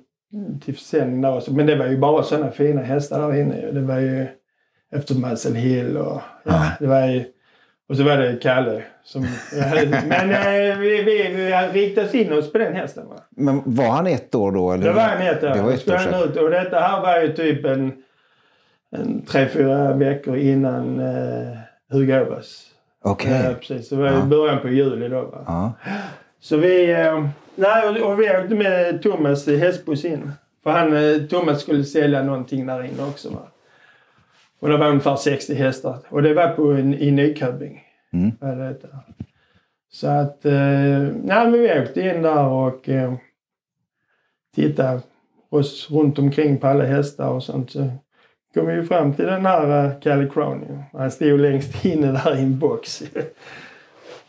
[0.65, 1.53] till försäljning där också.
[1.53, 3.71] Men det var ju bara sådana fina hästar där inne.
[3.73, 4.27] Det var ju
[4.93, 7.25] efter Muscle Hill och ja, det var ju
[7.89, 8.83] Och så var det Kalle.
[9.05, 9.27] Som,
[10.07, 11.29] men eh, vi, vi,
[11.73, 13.09] vi riktade in oss på den hästen.
[13.09, 13.17] Va?
[13.31, 14.73] Men var han ett år då?
[14.73, 14.85] Eller?
[14.85, 15.49] Det var han ett år.
[15.49, 16.45] Det var ett år sedan.
[16.45, 17.93] Och detta här var ju typ en,
[18.95, 21.59] en tre, fyra veckor innan eh,
[21.91, 22.67] Hugo Åbergs.
[23.03, 23.43] Okej.
[23.45, 23.89] Ja, precis.
[23.89, 25.23] Det var i början på juli då.
[25.23, 25.45] Va?
[25.47, 25.73] Ja.
[26.41, 26.93] Så vi...
[26.93, 30.33] Eh, nej, och, och vi åkte med Thomas i hästbuss in.
[30.63, 33.31] För han, eh, Thomas skulle sälja någonting där inne också.
[33.31, 33.49] Va?
[34.61, 35.99] Och det var ungefär 60 hästar.
[36.09, 37.81] Och det var på, i Nyköping.
[38.13, 38.33] Mm.
[38.41, 38.77] Vad.
[39.93, 40.45] Så att...
[40.45, 43.15] Eh, nej, men vi åkte in där och eh,
[44.55, 45.01] tittade
[45.51, 47.71] oss runt omkring på alla hästar och sånt.
[47.71, 47.91] Så
[48.55, 50.61] kom ju fram till den här uh, Calle Crown.
[50.61, 50.99] ju.
[50.99, 53.03] Han stod längst inne där i en box.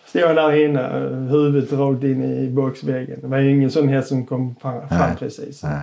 [0.05, 3.21] Stod där inne, eh, huvudet rakt in i boxväggen.
[3.21, 5.63] Det var ju ingen sån häst som kom fram, fram precis.
[5.63, 5.81] Nej.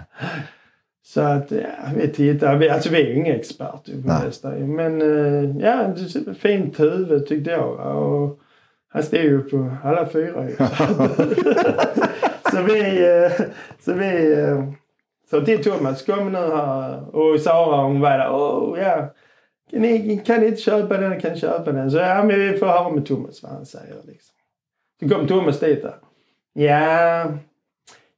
[1.05, 2.57] Så att ja, vi tittar.
[2.57, 4.57] Vi, alltså vi är ju inga experter på hästar.
[4.57, 5.95] Men eh, ja,
[6.39, 7.97] fint huvud tyckte jag.
[7.97, 8.39] Och
[8.93, 10.49] han stod ju på alla fyra.
[12.51, 13.47] Så, så vi, eh,
[13.81, 14.35] så vi
[15.33, 17.17] så sa till Thomas, kom nu här.
[17.17, 18.29] Och Sara hon var där.
[18.31, 19.15] Oh, ja.
[19.71, 21.21] Kan ni, kan ni inte köpa den?
[21.21, 21.91] Kan ni köpa den?
[21.91, 23.95] Så ja, men vi får höra med Thomas vad han säger.
[24.05, 24.35] Liksom.
[25.01, 25.95] Så kom Thomas dit där.
[26.53, 27.33] Ja,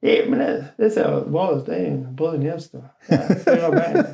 [0.00, 1.66] Ja, men det, det ser bra ut.
[1.66, 2.74] Det är en brun häst.
[3.06, 4.04] Ja, fyra ben.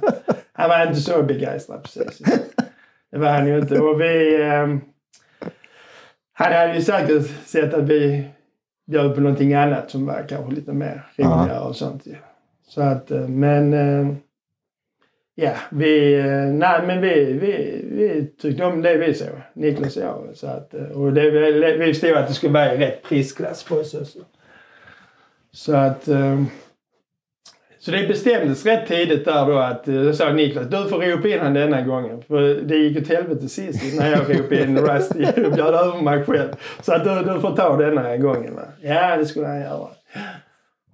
[0.53, 2.23] Han var inte så begeistrad precis.
[3.11, 3.81] Det var han ju inte.
[3.81, 4.43] Och vi...
[4.43, 4.81] ehm,
[6.33, 8.29] han hade ju säkert sett att vi
[8.91, 12.07] bjöd på någonting annat som var kanske lite mer roligare och sånt.
[12.07, 12.17] ju.
[12.71, 13.73] Så att, eh, men...
[13.73, 14.15] Eh,
[15.35, 16.19] ja, vi...
[16.19, 19.29] Eh, nej, men vi, vi, vi tyckte om det vi såg.
[19.55, 20.29] Niklas och jag.
[20.35, 23.95] Så att, och det, vi förstod att det skulle vara i rätt prisklass på oss
[23.95, 24.19] också.
[25.53, 26.09] Så att...
[27.79, 31.41] Så det bestämdes rätt tidigt där då att jag sa Niklas, du får ropa in
[31.41, 32.23] han denna gången.
[32.23, 36.25] För det gick åt helvete sist när jag ropade in Rusty och bjöd över mig
[36.25, 36.49] själv.
[36.83, 38.55] Så att du, du får ta denna gången.
[38.55, 38.63] Va?
[38.81, 39.89] Ja, det skulle han göra.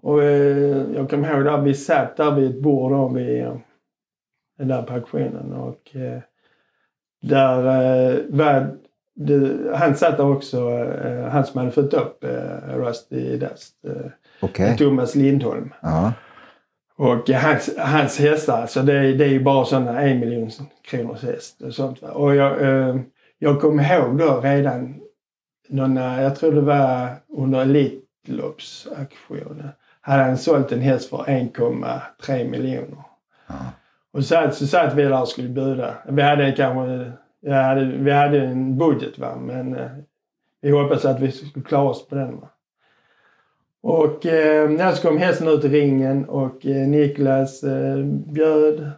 [0.07, 3.57] Och eh, jag kommer ihåg där vi satt där vid ett bord då vid eh,
[4.59, 6.19] den där på auktionen och eh,
[7.23, 8.77] där eh, var
[9.15, 13.75] det, han satt där också, eh, han som hade fått upp eh, Rusty Dust.
[14.41, 14.77] Okej.
[14.77, 15.73] Thomas Lindholm.
[15.83, 16.13] Ja.
[16.97, 20.51] Och hans, hans hästar, alltså det, är- det är ju bara sådana en miljon
[20.91, 22.03] kronors häst och sånt.
[22.03, 22.09] Va?
[22.11, 22.57] Och jag,
[23.39, 25.01] jag kommer ihåg då redan,
[25.69, 29.69] någon, jag tror det var under Elitloppsaktionen,
[30.07, 33.03] hade han sålt en häst för 1,3 miljoner.
[33.47, 33.55] Ja.
[34.13, 35.95] Och så, så satt vi där och skulle bjuda.
[36.09, 37.13] Vi hade kanske,
[37.53, 39.91] hade, vi hade en budget va, men eh,
[40.61, 42.41] vi hoppades att vi skulle klara oss på den.
[42.41, 42.49] Va?
[43.81, 48.91] Och eh, när så kom hästen ut i ringen och eh, Niklas eh, bjöd.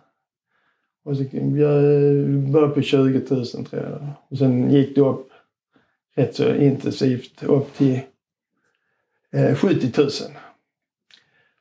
[1.05, 4.13] Och så bjöd, var på 20 000 tror jag.
[4.29, 5.29] Och sen gick det upp
[6.15, 8.01] rätt så intensivt upp till
[9.33, 10.11] eh, 70 000.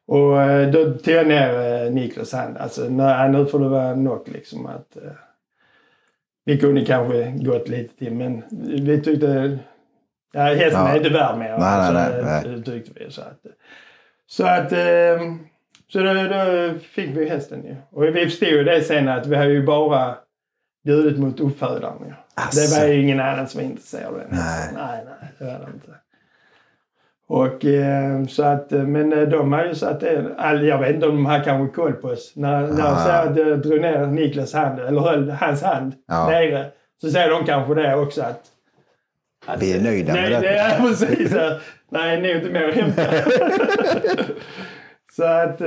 [0.07, 2.57] Och eh, då tog jag ner eh, Niklas hand.
[2.57, 5.11] Alltså nej, nu får det vara nog liksom att eh,
[6.45, 8.43] vi kunde kanske gått lite till men
[8.85, 9.59] vi tyckte
[10.33, 10.89] Ja, hästen Ja.
[10.89, 11.49] är inte värd mer.
[11.49, 11.93] Nej, nej, alltså,
[12.25, 13.11] nej, det- det tyckte vi.
[13.11, 13.45] Så att,
[14.27, 15.33] så att eh,
[15.87, 17.75] så då, då fick vi hästen ju.
[17.89, 20.17] Och vi förstod ju det sen att vi har ju bara
[20.85, 22.13] bjudit mot uppfödaren ju.
[22.35, 22.59] Asså.
[22.75, 24.69] Det var ju ingen annan som var intresserad av den Nej.
[24.73, 25.91] Nej, nej, det var det inte.
[27.29, 30.03] Och eh, så att, eh, men eh, de har ju satt
[30.37, 32.33] all, jag vet inte om de har kanske koll på oss.
[32.35, 33.05] När, när jag Ah.
[33.05, 36.29] säger att jag drog ner Niklas hand, eller höll hans hand Ja.
[36.29, 36.65] nere,
[37.01, 38.41] så säger de kanske det också att
[39.47, 40.39] att- Vi är nöjda med nej, det.
[40.39, 40.57] det.
[40.57, 41.35] är precis.
[41.89, 43.01] nej, nog inte mer att hämta.
[45.15, 45.59] så att,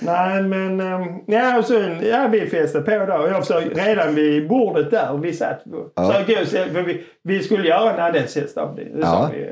[0.00, 0.78] nej men,
[1.26, 3.28] ja, och så, ja vi festade på då.
[3.28, 5.62] Jag försökte, redan vid bordet där, vi satt,
[5.94, 6.08] Ja.
[6.12, 8.86] försökte jag för vi, vi skulle göra en andelshäst av det.
[9.00, 9.30] Ja.
[9.34, 9.46] vi.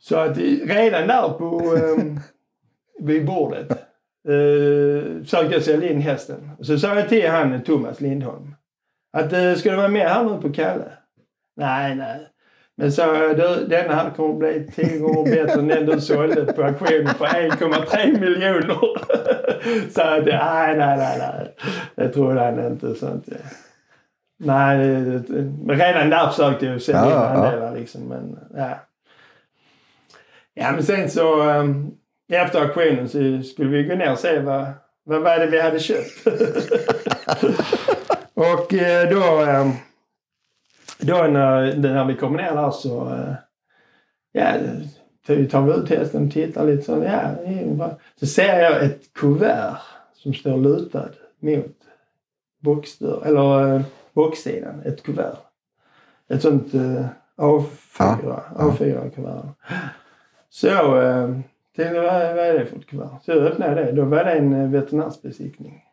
[0.00, 2.04] Så att redan där på, eh,
[3.06, 3.70] vid bordet
[4.28, 6.50] eh, försökte jag sälja in hästen.
[6.60, 8.54] Så sa jag till han Thomas Lindholm
[9.12, 10.84] att eh, ska du vara med här nu på Kalle?
[11.56, 12.28] Nej, nej.
[12.76, 16.62] Men så du, denna här kommer bli tio gånger bättre än den du sålde på
[16.64, 18.78] auktionen för 1,3 miljoner.
[19.90, 21.54] Så att, nej, nej, nej, nej.
[21.94, 22.94] Det trodde han inte.
[22.94, 23.28] Sånt.
[24.38, 27.44] Nej, det- redan där försökte jag sälja in Ja, ja.
[27.46, 28.02] andelar liksom.
[28.02, 28.70] Men, ja.
[30.58, 31.94] Ja, men sen så um,
[32.32, 34.66] efter auktionen så skulle vi gå ner och se vad,
[35.04, 36.26] vad var det vi hade köpt.
[38.34, 39.72] och eh, då, eh,
[40.98, 43.34] då när, när vi kom ner där så eh,
[44.32, 44.54] ja,
[45.26, 47.04] tar vi ut hästen och tittar lite så.
[47.04, 49.76] Ja, så ser jag ett kuvert
[50.14, 51.76] som står lutad mot
[52.60, 54.82] boxdörr, eller eh, boxsidan.
[54.84, 55.36] Ett kuvert.
[56.28, 57.64] Ett sånt uh, A4,
[57.98, 59.54] Ja, A4-kuvert.
[60.60, 61.40] Så uh,
[61.76, 63.18] tänkte jag, vad, är det för ett kuvert?
[63.24, 63.92] Så jag öppnade det.
[63.92, 65.84] Då var det en uh, veterinärsbesiktning.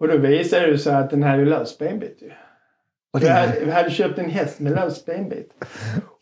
[0.00, 2.30] Och då visade det sig att den hade löst benbit ju.
[3.12, 5.52] Och det, hade, vi hade köpt en häst med lös benbit.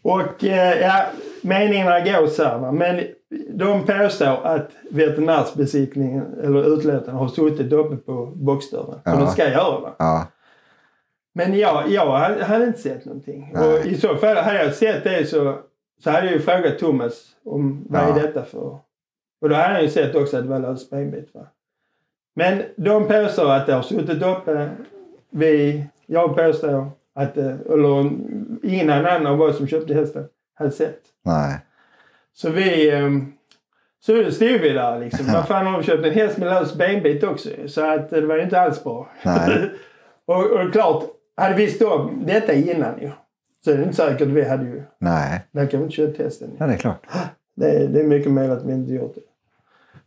[0.02, 1.06] Och eh, ja,
[1.42, 2.72] meningarna går så här, va.
[2.72, 3.04] Men
[3.50, 9.00] de påstår att veterinärsbesiktningen, eller utlåtandet, har suttit uppe på boxdörren.
[9.04, 9.10] Ja.
[9.10, 9.80] Som de ska göra.
[9.80, 9.94] Va?
[9.98, 10.26] ja,
[11.32, 13.50] Men jag, jag hade inte sett någonting.
[13.54, 13.78] Nej.
[13.78, 15.58] Och i så fall, hade jag sett det så,
[16.02, 18.08] så hade jag ju frågat Thomas om vad Ja.
[18.18, 18.78] är detta för...
[19.40, 21.30] Och då hade han ju sett också att det var lös benbit.
[21.34, 21.46] Va?
[22.36, 24.70] Men de påstår att det har suttit uppe.
[25.30, 28.10] Vi, jag påstår att eller
[28.62, 31.00] ingen annan av oss som köpte hästen hade sett.
[31.22, 31.58] nej.
[32.32, 32.90] Så vi...
[32.90, 33.32] ehm,
[34.00, 35.26] Så stod vi där liksom.
[35.26, 35.32] Ja.
[35.32, 38.36] Vad fan har vi köpt en häst med lös benbit också Så att det var
[38.36, 39.08] ju inte alls bra.
[40.26, 41.04] Och, och klart,
[41.36, 43.10] hade vi om detta innan ju.
[43.64, 44.82] Så är det inte säkert vi hade ju...
[44.98, 46.50] Nej, Där kan vi inte köpt hästen.
[46.58, 47.06] ja, det är klart.
[47.56, 49.20] Det är, det är mycket möjligt att vi inte gjort det.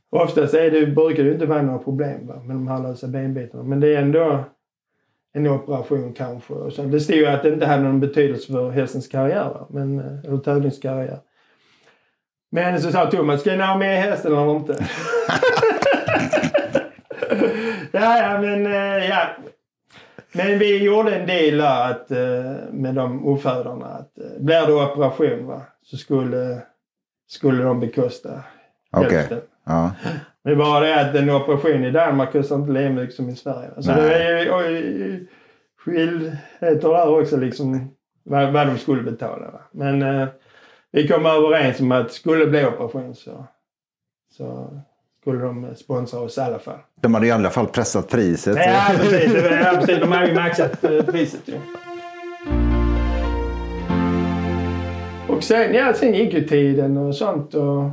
[0.10, 3.64] Oftast är det, brukar det inte vara några problem va, med de här lösa benbitarna.
[3.64, 4.44] Men det är ändå
[5.34, 6.54] en operation kanske.
[6.54, 6.84] Och så.
[6.84, 9.44] Det stod ju att det inte hade någon betydelse för hästens karriär.
[9.44, 9.68] Va?
[9.70, 11.20] Men, eh, eller tävlingskarriär.
[12.52, 14.74] Men så sa Thomas, ska ni ha med hästen eller inte?
[17.92, 19.28] ja, ja, men eh, ja.
[20.38, 24.74] Men vi gjorde en deal där att, eh, med de uppfödarna att eh, blir det
[24.74, 26.62] operation va, så skulle,
[27.28, 28.44] skulle de bekosta
[28.92, 29.18] Okej.
[29.18, 29.42] hälften.
[29.66, 29.92] Ja.
[30.44, 33.36] Det är bara det att en operation i Danmark kostar inte lika mycket som i
[33.36, 33.70] Sverige.
[33.80, 34.02] Så Nej.
[34.02, 35.28] det är ju oj,
[35.78, 39.52] skillheter där också liksom vad, vad de skulle betala.
[39.52, 39.62] Va?
[39.72, 40.28] Men eh,
[40.92, 43.48] vi kom överens om att skulle det bli operation så,
[44.38, 44.80] så
[45.28, 46.78] skulle de sponsra oss i alla fall.
[47.02, 48.56] De hade i alla fall pressat priset.
[48.58, 49.34] Ja, precis.
[49.34, 50.00] Ja, precis.
[50.00, 51.54] De har ju maxat eh, priset ju.
[55.30, 57.54] Och sen, ja, sen gick ju tiden och sånt.
[57.56, 57.84] Och,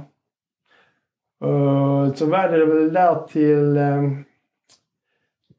[1.49, 4.03] och så var det väl där till, eh,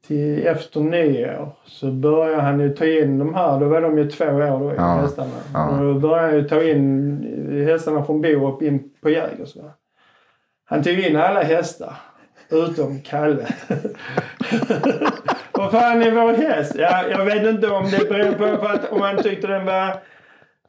[0.06, 3.60] till efter nyår så började han ju ta in de här.
[3.60, 5.30] Då var de ju två år då, Ja, hästarna.
[5.54, 5.70] ja.
[5.80, 9.56] Och då började han ju ta in hästarna från Borup in på Jägers.
[9.56, 9.62] Va?
[10.68, 11.94] Han tog in alla hästar.
[12.50, 13.46] Utom Kalle.
[15.52, 16.72] Vad fan är vår häst?
[16.78, 19.88] Ja, jag vet inte om det beror på att om han tyckte den var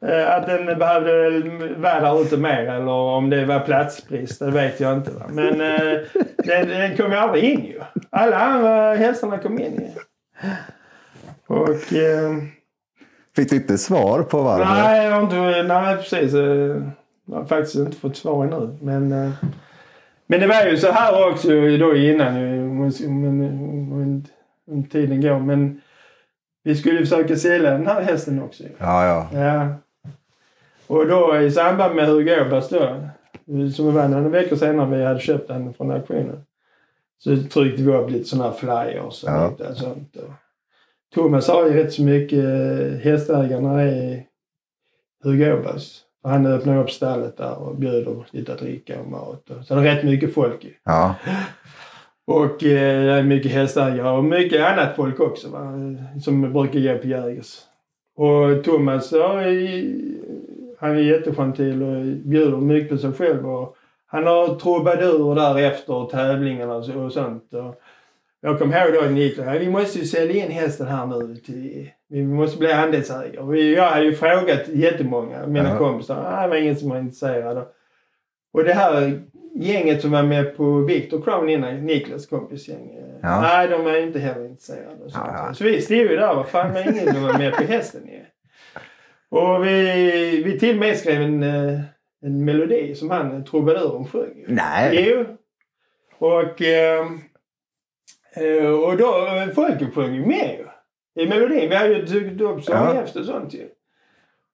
[0.02, 1.40] eh, att den behövde
[1.76, 4.38] vara där ute mer eller om det var platsbrist.
[4.38, 5.10] Det vet jag inte.
[5.10, 5.26] Va?
[5.28, 5.98] Men eh,
[6.36, 7.80] den, den kom ju aldrig in ju.
[8.10, 9.88] Alla andra hästarna kom in ju.
[11.46, 11.92] Och...
[11.92, 12.36] Eh,
[13.36, 14.64] Fick du inte svar på varför?
[14.74, 15.62] nej, jag har inte...
[15.62, 16.32] Nej, precis.
[17.26, 18.78] Jag har faktiskt inte fått svar ännu.
[18.80, 19.12] Men...
[19.12, 19.30] Eh,
[20.30, 22.36] men det var ju så här också då innan
[24.66, 25.38] om, tiden går.
[25.38, 25.80] Men
[26.62, 28.64] vi skulle försöka sälja den här hästen också.
[28.78, 29.40] Ja, ja.
[29.40, 29.74] Ja.
[30.86, 32.96] Och då i samband med Hugo Åbergs då,
[33.76, 36.44] som var några veckor senare vi hade köpt den från auktionen.
[37.18, 39.50] Så tryckte vi upp lite sådana här flyers och Ja.
[39.50, 40.16] lite sånt.
[40.16, 40.32] Och
[41.14, 44.24] Thomas har ju rätt så mycket eh, hästägare när det är
[45.24, 46.00] Hugo Åbergs.
[46.28, 49.50] För Han öppnar upp stallet där och bjuder lite att dricka och mat.
[49.50, 50.70] Och, så det är rätt mycket folk ju.
[50.84, 51.14] ja.
[52.26, 55.72] Och eh, det är mycket hästägare och mycket annat folk också va?
[56.24, 57.58] som brukar gå på Jägers.
[58.16, 60.14] Och Thomas ju-
[60.78, 63.48] han är jättegentil och bjuder mycket på sig själv.
[63.50, 67.54] Och han har trubadur där efter tävlingarna och, så, och sånt.
[67.54, 67.80] Och
[68.40, 71.36] jag kom ihåg då Niklas, "Ja, vi måste ju sälja in hästen här nu.
[71.36, 73.60] Till, vi måste bli andelsägare.
[73.60, 75.78] Jag hade ju frågat jättemånga, mina Ja.
[75.78, 76.24] kompisar.
[76.26, 77.66] Ah, det var ingen som var intresserad.
[78.52, 79.20] Och det här
[79.54, 82.96] gänget som var med på Victor Crown innan, Niklas kompisgäng.
[82.96, 83.40] eh, Ja.
[83.40, 85.04] Nej, de är inte heller intresserade.
[85.04, 85.24] Och sånt.
[85.36, 85.54] Ja.
[85.54, 86.34] Så vi stod ju där.
[86.34, 88.20] Vad fan, var ingen som var med på hästen ju.
[89.38, 91.80] Och vi, vi till och med skrev en, eh,
[92.22, 94.44] en melodi som han, trubaduren, sjöng.
[94.48, 95.06] Nej.
[95.10, 95.24] Jo.
[96.18, 97.06] Och, eh,
[98.36, 100.56] eh, och då, eh, folket sjöng ju med.
[101.18, 101.68] I melodin.
[101.68, 103.68] Vi hade ju tagit upp sånghäfte och sånt ju.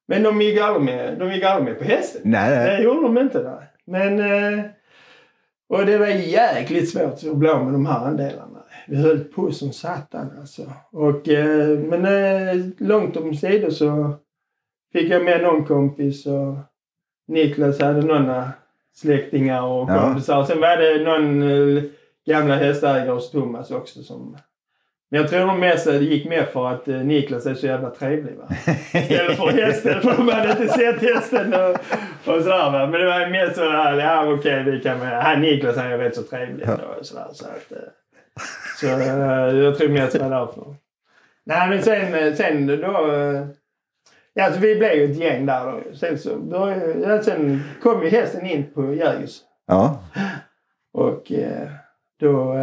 [0.08, 2.22] Men de gick aldrig med, de gick aldrig med på hästen.
[2.24, 2.76] Nej, nej.
[2.76, 3.68] Det gjorde de inte där.
[3.84, 4.20] Men...
[4.20, 4.64] Eh,
[5.68, 8.62] och det var jäkligt svårt att bli med de här andelarna.
[8.88, 10.62] Vi höll på som satan alltså.
[10.90, 14.10] Och, eh, men eh, långt om sidor så
[14.92, 16.56] fick jag med någon kompis och
[17.28, 18.50] Niklas hade några
[18.94, 20.02] släktingar och Ja.
[20.02, 20.44] kompisar.
[20.44, 21.42] Sen var det någon
[21.76, 21.82] eh,
[22.26, 24.36] gamla hästägare hos Thomas också som
[25.14, 28.36] men jag tror de mest gick med för att eh, Niklas är så jävla trevlig.
[28.36, 28.48] Va?
[28.92, 30.00] Istället för hästen.
[30.00, 31.70] För de hade inte sett hästen och,
[32.34, 32.70] och sådär.
[32.70, 32.86] Va?
[32.86, 35.22] Men det var mest så här, ja okej vi kan med.
[35.22, 36.66] Han Niklas han är rätt så trevlig.
[36.66, 37.78] Då, och sådär, så att, eh,
[38.80, 40.76] så eh, jag tror mest det var därför.
[41.46, 43.10] Nej men sen, sen då.
[44.34, 45.96] Ja, så vi blev ju ett gäng där då.
[45.96, 49.40] Sen, så började, ja, sen kom ju hästen in på Jägers.
[49.66, 50.02] Ja.
[50.92, 51.32] Och
[52.20, 52.54] då...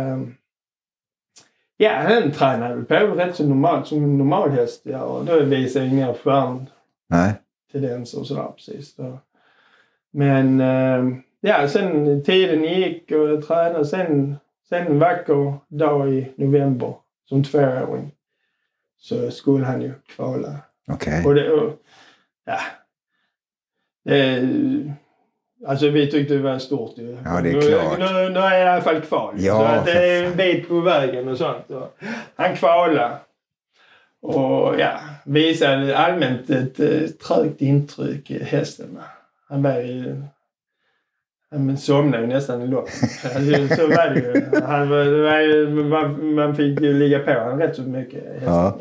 [1.81, 5.03] Ja, den tränade väl på rätt så normalt som en normal häst gör.
[5.03, 8.95] Och då visade jag inga stjärntendenser och sådär precis.
[8.95, 9.19] Då.
[10.11, 11.05] Men eh,
[11.39, 13.85] ja, sen tiden gick och jag tränade.
[13.85, 14.35] Sen,
[14.69, 16.95] sen en vacker dag i november
[17.29, 18.11] som tvååring
[18.97, 20.55] så skulle han ju kvala.
[20.87, 21.25] Okej.
[21.25, 21.73] Och det, och,
[22.45, 22.59] ja.
[24.03, 24.47] Det,
[25.67, 27.17] alltså vi tyckte det var stort ju.
[27.25, 27.99] Ja, det är nu, klart.
[27.99, 29.35] Nu, nu är jag i alla fall kval.
[29.37, 31.71] Ja, så att det är en bit på vägen och sånt.
[31.71, 31.97] Och
[32.35, 33.11] han kvalade.
[34.21, 38.99] Och ja, visade allmänt ett eh, trögt intryck i hästen.
[39.49, 40.21] Han var ju...
[41.51, 42.93] Han somnade ju nästan i loppet.
[43.35, 44.61] Alltså, så var det ju.
[44.61, 48.23] Han var, det var ju man, man fick ju ligga på honom rätt så mycket.
[48.23, 48.47] Hästen.
[48.53, 48.79] Ja.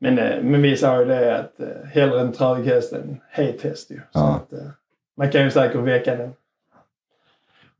[0.00, 3.62] Men, eh, men vi sa ju det att eh, hellre en trög häst än het
[3.62, 3.96] häst ju.
[3.96, 4.34] Så Ja.
[4.34, 4.58] att, eh,
[5.16, 6.32] man kan ju säkert väcka den.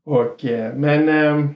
[0.05, 1.49] Och, eh, men eh,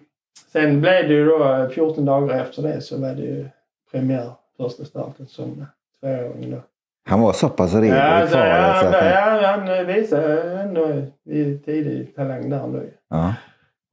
[0.52, 3.48] sen blev det ju då 14 dagar efter det så var det ju
[3.92, 5.66] premiär första starten som
[6.00, 6.58] tvååring då.
[7.06, 8.78] Han var så pass redo i alltså, kvalet.
[8.80, 12.78] så han, att han- ja, han visade ändå i tidig talang där då.
[12.78, 12.92] ju.
[13.10, 13.34] Ja.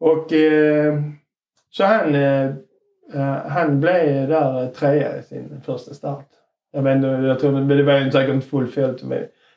[0.00, 0.94] Och eh,
[1.70, 2.46] så han, eh,
[3.14, 6.26] eh, han blev där trea i sin första start.
[6.72, 8.74] Jag vet inte, jag tror det, var säkert inte fullt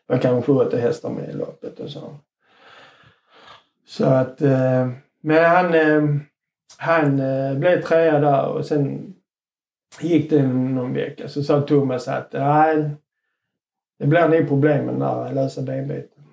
[0.10, 2.16] var kanske åtta hästar med i loppet och så.
[3.86, 4.90] Så att, eh,
[5.22, 6.04] men han, eh,
[6.78, 9.14] han eh, blev trea där och sen
[10.02, 12.90] gick det någon vecka så sa Thomas att nej,
[14.00, 16.24] det blir nog problem med den där lösa benbiten.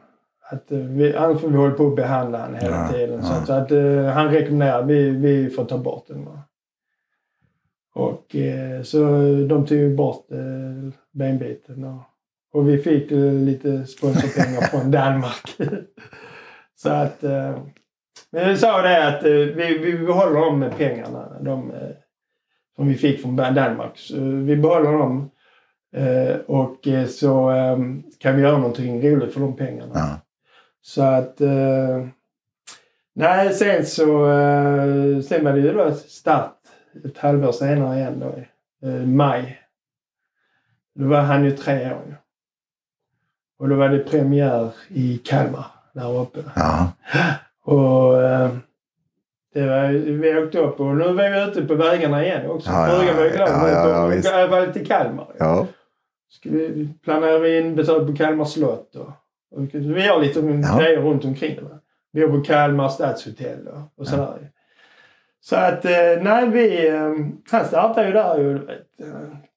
[0.50, 3.22] Att vi, annars får vi hålla på att behandla han hela Ja, tiden.
[3.22, 3.38] Så, ja.
[3.38, 3.70] att, så att
[4.14, 6.24] han rekommenderar att vi, vi får ta bort den.
[6.24, 6.42] Va?
[7.94, 8.36] Och
[8.84, 8.98] så
[9.48, 10.26] de tog bort
[11.12, 11.84] benbiten.
[11.84, 12.02] Och,
[12.56, 15.56] och vi fick eh, lite sponsorpengar från Danmark.
[16.76, 17.24] så att...
[17.24, 17.58] Eh,
[18.30, 21.38] men vi sa det att eh, vi, vi behåller de med pengarna.
[21.40, 21.72] De,
[22.76, 23.98] som vi fick från Danmark.
[23.98, 25.30] Så vi behåller dem.
[26.46, 27.78] Och så eh,
[28.18, 29.92] kan vi göra någonting roligt för de pengarna.
[29.94, 30.20] Ja.
[30.82, 31.40] Så att...
[33.14, 34.04] Nej, sen så...
[35.28, 36.58] Sen var det ju då start
[37.04, 38.34] ett halvår senare igen då.
[38.88, 39.58] i maj.
[40.94, 42.16] Då var han ju tre år.
[43.58, 46.38] Och då var det premiär i Kalmar där uppe.
[46.54, 46.92] Ja.
[47.64, 48.50] Och eh,
[49.54, 52.70] det var, vi åkte upp och nu var vi ute på vägarna igen också.
[52.70, 53.48] Ja, ja, Frugan var ju glad.
[53.48, 55.26] ja, ja, ja, alla fall till Kalmar.
[55.38, 55.66] Ja.
[56.30, 58.96] Ska vi, planerar vi in besök på Kalmar slott.
[58.96, 59.08] Och,
[59.58, 60.78] och vi har lite Ja.
[60.78, 61.58] grejer runt omkring.
[61.62, 61.78] Va?
[62.12, 64.50] Vi är på Kalmar stadshotell och, och sådär.
[65.40, 66.88] Så att, eh, nej vi...
[66.88, 67.12] Eh,
[67.50, 68.54] han startade ju där
[69.00, 69.06] eh,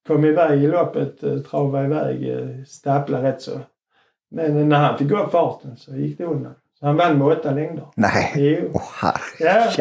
[0.07, 3.51] Kom iväg i loppet, eh, travade iväg, eh, stapplade rätt så.
[4.31, 6.53] Men när han fick upp farten så gick det undan.
[6.79, 7.85] Så han vann med åtta längder.
[7.95, 8.33] Nej.
[8.35, 8.69] Jo.
[8.73, 9.71] Åh Ja.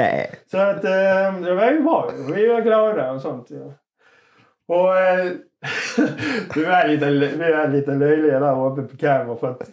[0.51, 2.11] Så att eh, det var ju bra.
[2.35, 3.47] Vi var glada och sånt.
[3.51, 3.73] Ja.
[4.77, 5.33] Och eh,
[6.55, 9.71] vi, var lite, vi var lite löjliga där uppe på Kalmar för att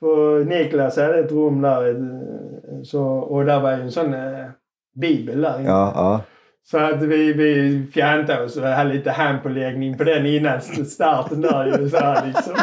[0.00, 4.46] för Niklas hade ett rum där eh, så, och där var ju en sån eh,
[4.94, 5.68] bibel där inne.
[5.68, 6.20] Ja, ja.
[6.62, 11.78] Så att vi, vi fjantade oss och hade lite handpåläggning på den innan starten där
[11.78, 11.90] ju.
[11.90, 12.54] Så här, liksom.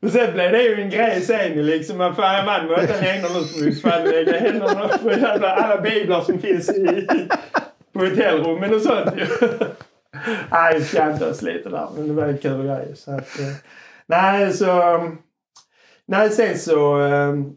[0.00, 1.98] Men sen blev det ju en grej sen ju liksom.
[1.98, 6.20] Man får man med åtta längder Man så fan lägga händerna på jävla alla biblar
[6.20, 7.06] som finns i,
[7.92, 9.26] på hotellrummen och sånt ju.
[10.50, 11.88] Nej, vi fjantades oss lite där.
[11.96, 12.92] Men det var en kul grej.
[12.96, 13.54] Så att, eh.
[14.06, 15.00] nej, så...
[16.06, 16.94] Nej, sen så...
[16.94, 17.56] Ehm,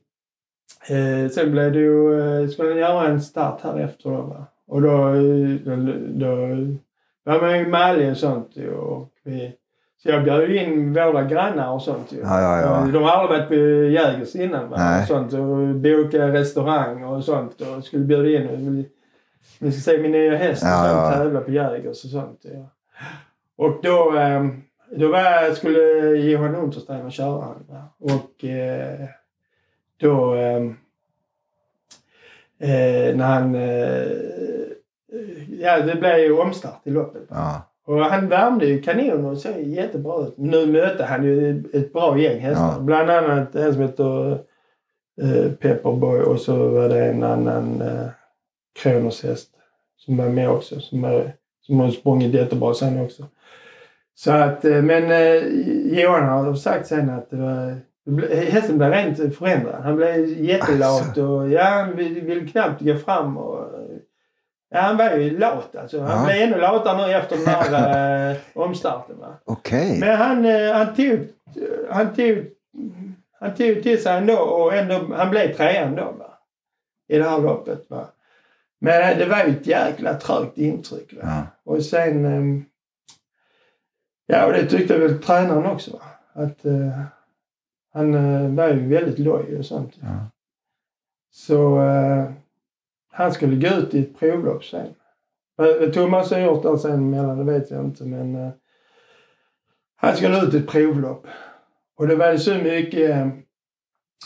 [0.87, 2.19] eh, sen blev det ju...
[2.21, 4.45] Eh, skulle jag göra en start här efter då va.
[4.67, 5.75] Och då, eh, då,
[6.15, 6.35] då
[7.23, 8.71] var man ju i Malmö och sånt ju.
[8.73, 9.53] Och vi,
[10.07, 12.19] så jag bjöd ju in våra grannar och sånt ju.
[12.19, 12.91] Ja, ja, ja.
[12.91, 13.55] De har aldrig varit på
[13.91, 14.69] Jägers innan.
[14.69, 14.77] Va?
[14.77, 15.01] Nej.
[15.01, 17.61] Och sånt, och boka restaurang och sånt.
[17.61, 18.85] Och skulle bjuda in.
[19.59, 21.11] Vi ska se min nya häst och Ja, sånt, ja.
[21.11, 22.39] tävla på Jägers och sånt.
[22.41, 22.69] Ja.
[23.57, 24.61] Och då, ehm,
[24.95, 25.79] då var, skulle
[26.17, 27.83] Johan Untersteiner köra han.
[27.99, 29.05] Och eh,
[29.97, 30.33] då...
[30.33, 30.75] ehm,
[32.59, 33.55] eh, när han...
[33.55, 34.07] Eh,
[35.59, 37.23] ja, det blev ju omstart i loppet.
[37.29, 37.66] Ja.
[37.87, 40.37] Och han värmde ju kanon och såg jättebra ut.
[40.37, 42.73] Nu mötte han ju ett bra gäng hästar.
[42.73, 42.79] Ja.
[42.79, 44.31] Bland annat en som heter
[45.21, 48.07] eh, Pepperboy och så var det en annan eh,
[48.79, 49.49] Kronos häst
[49.97, 50.79] som var med också.
[50.79, 53.23] Som, är, som har sprungit jättebra sen också.
[54.15, 55.43] Så att, eh, men eh,
[55.99, 57.75] Johan har sagt sen att det var,
[58.51, 59.83] hästen blev rent förändrad.
[59.83, 61.27] Han blev jättelat Asså.
[61.27, 63.37] och ja, han vill, vill knappt gå fram.
[63.37, 63.65] Och,
[64.77, 66.01] Ja, han var ju lat alltså.
[66.01, 66.25] Han Ja.
[66.25, 69.19] blev ännu latare nu efter den här eh, omstarten.
[69.19, 69.33] Va?
[69.45, 69.99] Okej.
[69.99, 71.19] Men han, eh, han, tog,
[71.91, 72.45] han, tog,
[73.39, 76.03] han tog till sig ändå och ändå, han blev trea ändå.
[76.19, 76.39] Va?
[77.07, 77.89] I det här loppet.
[77.89, 78.05] Va?
[78.79, 81.13] Men eh, det var ju ett jäkla trögt intryck.
[81.13, 81.19] Va?
[81.23, 81.43] Ja.
[81.73, 82.25] Och sen...
[82.25, 82.65] ehm,
[84.29, 85.91] Ja, och det tyckte väl tränaren också.
[85.91, 86.01] Va?
[86.43, 87.01] Att eh,
[87.93, 89.93] han eh, var ju väldigt loj och sånt.
[90.01, 90.07] Ja.
[91.31, 92.23] Så eh,
[93.17, 94.87] han skulle gå ut i ett provlopp sen.
[95.55, 98.03] Vad Thomas har gjort där sen mellan, det vet jag inte.
[98.03, 98.51] Men eh,
[99.95, 101.27] han skulle ut i ett provlopp.
[101.97, 103.09] Och det var så mycket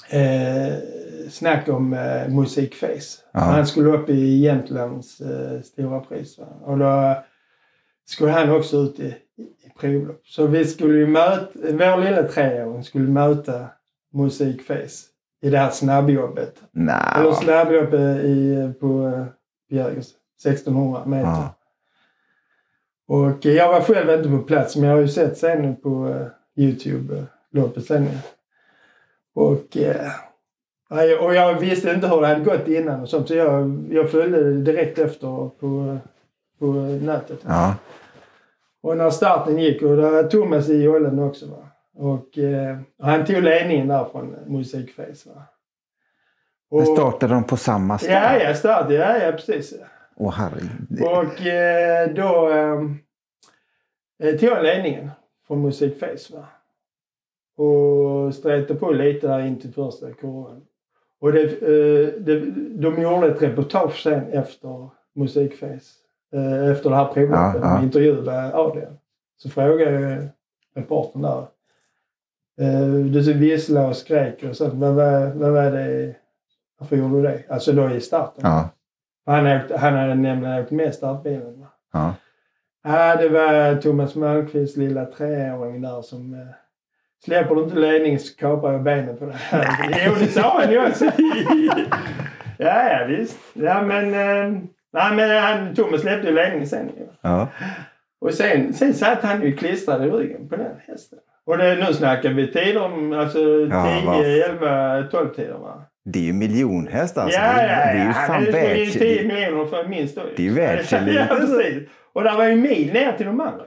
[0.10, 0.74] eh,
[1.30, 3.22] snack om eh, musikface.
[3.32, 6.39] Han skulle upp i Jämtlands eh, stora pris.
[6.39, 6.46] Va?
[6.62, 7.24] Och då
[8.06, 10.22] skulle han också ut i, i provlopp.
[10.28, 13.66] Så vi skulle ju möta, vår lilla treåring skulle möta
[14.14, 15.11] musikface
[15.42, 16.62] i det här snabbjobbet.
[16.76, 17.36] Eller Nja.
[17.36, 19.26] snabbjobbet i, på eh,
[19.70, 20.14] Björkens
[20.46, 21.30] 1600 meter.
[21.30, 21.56] Ja.
[23.08, 25.89] Och eh, jag var själv inte på plats men jag har ju sett sen på
[25.89, 28.08] uh, Youtube uh, loppet sen.
[29.34, 30.12] Och, eh,
[31.22, 34.44] och jag visste inte hur det hade gått innan och sånt så jag, jag följde
[34.44, 35.98] det direkt efter på,
[36.60, 36.66] på
[37.02, 37.39] nätet.
[37.48, 37.76] Ja.
[38.84, 41.46] Och när starten gick och där var Thomas i jollen också.
[41.46, 41.71] Va?
[42.02, 45.30] Och, eh, och han tog ledningen där från Musikface.
[45.30, 45.43] Va?
[46.72, 48.12] Men startade de på samma start?
[48.12, 48.91] Ja, ja, start.
[48.91, 49.74] Ja, ja, precis.
[50.16, 51.02] Åh herregud.
[51.02, 52.49] Och eh, då
[54.24, 55.12] eh, tog jag ledningen
[55.47, 56.34] från Musikface.
[56.34, 56.45] Va?
[57.66, 60.62] Och sträckte på lite där in till första kurvan.
[61.20, 62.39] Och det, eh, det,
[62.82, 65.91] de gjorde ett reportage sen efter Musikface.
[66.34, 67.62] Eh, efter det här provloppet.
[67.62, 67.76] Ja, ja.
[67.76, 68.97] De intervjuade Adrian.
[69.38, 70.28] Så frågade jag
[70.76, 71.47] reportern där.
[72.62, 74.74] Eh, du visslade och skrek och sånt.
[74.74, 76.16] Men vad, vad var det?
[76.80, 77.43] Varför gjorde du det?
[77.49, 78.41] Alltså då i starten.
[78.43, 78.70] Ja.
[79.26, 81.66] Han, åkte, han hade nämligen åkt med startbilen.
[81.93, 82.14] Ja.
[82.84, 86.34] Ja, det var Thomas Malmqvists lilla treåring där som...
[86.34, 86.39] Eh,
[87.26, 89.38] släpper du inte ledningen så kapar jag benen på dig.
[90.06, 91.06] Jo, det sa han ju också.
[92.58, 93.39] ja, ja, visst.
[93.54, 94.06] Ja, men...
[94.06, 94.62] Eh,
[94.93, 96.91] nej, men han, Thomas släppte ju ledningen sen.
[97.22, 97.47] Ja.
[98.22, 101.20] Och sen, sen satt han ju klistrad i ryggen på den hästen.
[101.46, 105.84] Och det, nu snackar vi tider om alltså 10, Ja, vad- 11, 12 tider va?
[106.06, 107.39] Det är ju miljonhäst alltså.
[107.39, 108.14] ja, ja, Det är ju ja.
[108.14, 109.28] fan Han hade ju 10 världselit.
[109.28, 110.22] miljoner för minst då.
[110.36, 111.16] Det är ju världselit.
[111.30, 111.89] Ja, precis.
[112.14, 113.64] Och där var ju mil ner till de andra.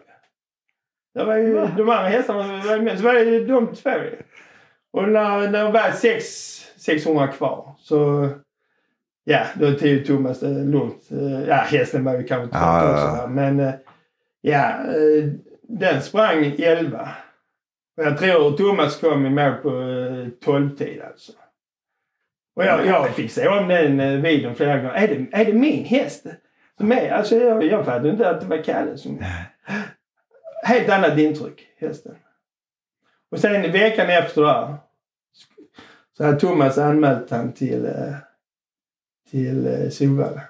[1.14, 2.98] Det var ju de andra hästarna var med.
[2.98, 4.16] Så var det ju de två ju.
[4.92, 6.24] Och när, när det var sex,
[6.76, 8.28] 600 kvar så...
[9.24, 11.08] Ja, då tog Thomas det lugnt.
[11.48, 13.22] Ja, hästen var ju kanske trött Ja, ja, också.
[13.22, 13.26] ja.
[13.26, 13.72] Men eh,
[14.40, 15.24] ja, eh,
[15.62, 17.08] den sprang 11.
[17.96, 19.68] Jag tror Thomas kom i mål på
[20.50, 21.32] 12-tid alltså.
[22.56, 24.94] Och jag, jag fick se om den eh, videon flera gånger.
[24.94, 26.26] Är det, är det min häst
[26.78, 27.10] som är?
[27.10, 29.24] Alltså jag, jag fattade inte att det var Kalle som...
[30.64, 32.14] Helt annat intryck, hästen.
[33.30, 34.74] Och sen veckan efter där
[36.16, 38.14] så hade Thomas anmält han till, eh,
[39.30, 40.40] till eh, Solvalla.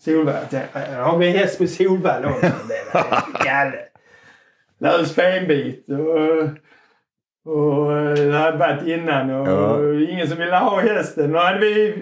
[0.00, 0.38] Solvalla.
[0.40, 2.52] Jag tänkte, "Ja, Har vi en häst på Solvalla också?
[2.68, 3.88] Det
[4.80, 4.98] är Kalle.
[4.98, 6.48] Lös benbit och,
[7.54, 9.94] och eh, det hade varit innan och Ja.
[10.10, 11.34] ingen som ville ha hästen.
[11.34, 11.94] Och hade vi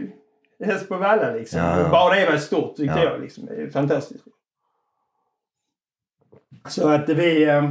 [0.65, 1.61] häst på Valla liksom.
[1.61, 1.89] Ja.
[1.91, 3.05] Bara det var stort tyckte Ja.
[3.05, 3.21] jag.
[3.21, 3.47] Liksom.
[3.47, 4.25] Det är fantastiskt.
[6.69, 7.45] Så att vi...
[7.49, 7.71] Eh,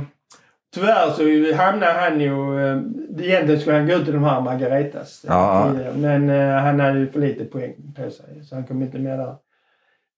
[0.74, 2.60] tyvärr så hamnade han ju...
[2.68, 2.82] Eh,
[3.20, 5.26] egentligen skulle han gå ut i de här Margaretas.
[5.28, 6.30] Ja, Men
[6.60, 9.36] han hade ju för lite poäng på sig så han kom inte med där.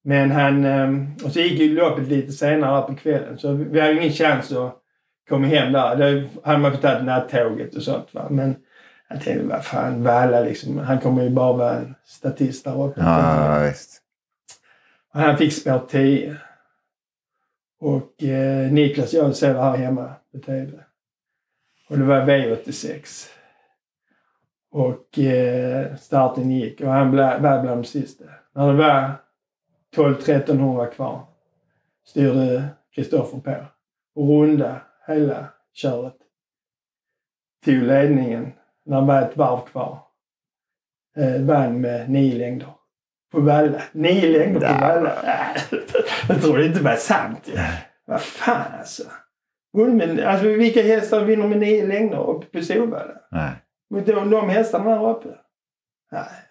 [0.08, 0.66] Men han...
[0.66, 4.52] Eh, och så gick ju loppet lite senare på kvällen så vi hade ingen chans
[4.52, 4.82] att
[5.30, 5.96] komma hem där.
[5.96, 8.28] Då hade man fått ta nattåget och sånt va.
[8.30, 8.56] Men
[9.10, 10.78] jag tänkte vad fan Valla liksom.
[10.78, 13.02] Han kommer ju bara vara en statist där uppe.
[13.02, 14.02] Ja, visst.
[15.14, 16.38] Och Han fick spår 10.
[17.80, 20.72] Och eh, Niklas och jag såg det här hemma på TV.
[21.90, 23.28] Och det var V86.
[24.72, 28.26] Och eh, starten gick och han var bland de sista.
[28.56, 29.12] När det var
[29.96, 31.26] 12-1300 kvar
[32.06, 33.56] styrde Kristoffer på
[34.16, 36.16] och runda hela köret.
[37.66, 38.54] Tog ledningen
[38.86, 40.00] när det var ett varv kvar.
[41.18, 42.70] Eh, vann med nio längder.
[43.32, 43.82] På Valla.
[43.92, 44.80] Nio längder på.
[44.82, 45.14] Valla.
[46.44, 47.50] Jag inte det var sant.
[48.06, 49.04] Vad fan alltså.
[49.74, 53.22] Men, alltså vilka hästar vinner med nio längder uppe på Solvalla?
[53.32, 53.52] Nej.
[53.90, 55.28] Mot de, de hästarna där uppe?
[56.12, 56.45] Nej.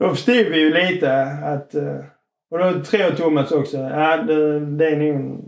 [0.00, 1.74] Då förstod vi ju lite att...
[1.74, 1.96] eh,
[2.50, 5.42] Och då tror Thomas också, ja det, det är nog en,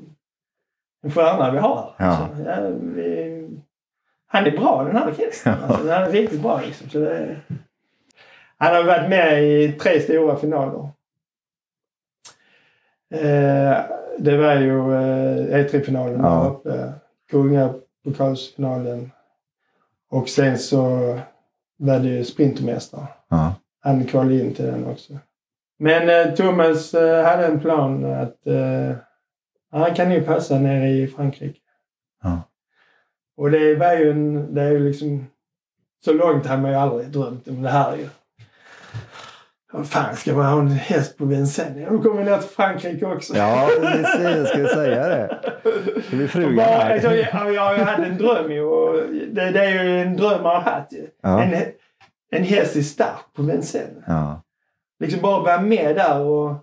[1.05, 1.95] en stjärna vi har.
[1.99, 2.29] Ja.
[2.37, 3.39] Så, ja, vi,
[4.27, 5.55] han är bra den här hästen.
[5.63, 6.89] Alltså, han är riktigt bra liksom.
[6.91, 7.37] Så det,
[8.59, 10.89] han har varit med i tre stora finaler.
[13.15, 13.79] Eh,
[14.19, 16.47] det var ju eh, E3-finalen Ja.
[16.51, 16.93] uppe.
[17.31, 19.11] Kungapokalsfinalen.
[20.11, 20.81] Och sen så
[21.77, 23.07] var det ju Sprintermästaren.
[23.29, 23.55] Ja.
[23.83, 25.13] Han kvalade in till den också.
[25.79, 28.97] Men eh, Thomas eh, hade en plan att eh,
[29.71, 31.61] han kan ju passa nere i Frankrike.
[32.23, 32.43] Ja.
[33.37, 35.27] Och det var ju en, det är ju liksom,
[36.05, 38.09] så långt hade man ju aldrig drömt om det här ju.
[39.73, 41.89] Vad fan, ska man ha en häst på Vincennes?
[41.89, 43.37] De kommer ner till Frankrike också.
[43.37, 44.21] Ja, precis.
[44.21, 45.41] Jag skulle säga det.
[46.11, 46.95] Det blir frugan här.
[46.95, 48.63] alltså, jag, jag hade en dröm ju.
[48.63, 48.95] Och
[49.31, 51.07] det, det är ju en dröm man har haft ju.
[51.23, 51.43] Ja.
[51.43, 51.65] En,
[52.33, 54.05] en häst i start på Vincennes.
[54.07, 54.43] Ja.
[55.01, 56.55] Liksom bara vara med där och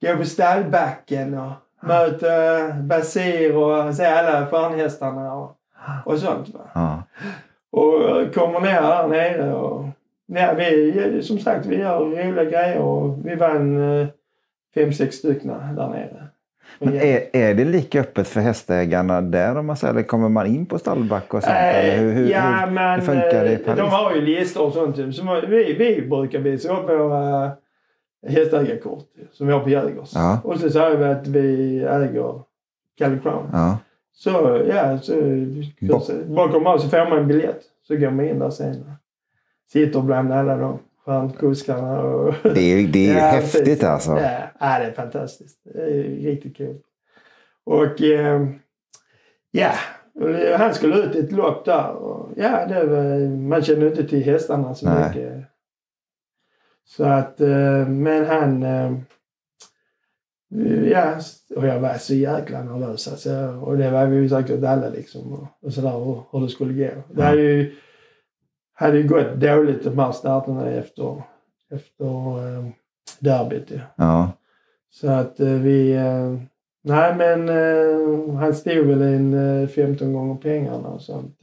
[0.00, 1.52] gå på stallbacken och
[1.82, 5.56] möta Basir och se alla stjärnhästarna och,
[6.04, 6.48] och sånt.
[6.48, 6.60] Va?
[6.74, 7.02] Ja.
[7.70, 9.84] Och kommer ner där nere och
[10.26, 14.08] ja, vi, som sagt, vi gör roliga grejer och vi vann eh,
[14.74, 16.26] fem, sex stycken där nere.
[16.78, 20.46] Men är, är det lika öppet för hästägarna där om man säger eller kommer man
[20.46, 21.54] in på stallback och sånt?
[21.54, 23.78] eller hur, hur, ja, hur, men funkar det i eh, Paris?
[23.78, 24.96] de har ju listor och sånt.
[25.16, 27.50] Så vi, vi brukar visa upp våra
[28.28, 30.10] hästägarkort som vi har på Jägers.
[30.14, 30.40] Ja.
[30.44, 32.42] Och så säger vi att vi äger
[32.98, 33.48] Calle Crown.
[33.52, 33.78] Ja.
[34.14, 35.14] Så ja, så
[35.80, 37.60] Bo- bakom oss så får man en biljett.
[37.88, 38.92] Så går man in där sen.
[39.72, 40.56] Sitter bland alla
[41.10, 42.00] de stjärnkuskarna.
[42.00, 42.34] Och...
[42.42, 43.84] Det är, det är Ja, häftigt precis.
[43.84, 44.10] alltså.
[44.10, 45.60] Ja, ja, det är fantastiskt.
[45.64, 46.76] Det är riktigt kul.
[47.64, 48.48] Och eh,
[49.50, 49.72] ja,
[50.56, 51.90] han skulle ut i ett lopp där.
[51.90, 55.08] Och, ja, det var, man kände inte till hästarna så Nej.
[55.08, 55.44] mycket.
[56.84, 58.62] Så att, eh, men han...
[58.62, 58.92] Eh,
[60.90, 61.14] ja,
[61.56, 63.60] och jag var så jäkla nervös alltså.
[63.62, 65.32] Och det var vi ju säkert alla liksom.
[65.32, 67.02] Och, och sådär hur, hur det skulle gå.
[67.14, 67.76] Det hade ju,
[68.80, 71.22] hade ju gått dåligt de här starterna efter,
[71.70, 72.64] efter eh,
[73.18, 73.80] derbyt ju.
[73.96, 74.32] Ja.
[74.90, 75.92] Så att eh, vi...
[75.92, 76.36] Eh,
[76.82, 81.40] nej men eh, han stod väl en eh, 15 gånger pengarna och sånt.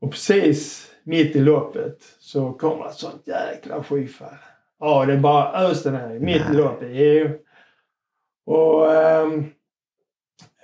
[0.00, 4.28] Och, precis mitt i loppet så kommer ett sånt jäkla skyfall.
[4.80, 6.88] Ja, det bara öste ner mitt i loppet.
[6.92, 7.28] Jo.
[8.46, 8.94] Och...
[8.94, 9.44] ehm,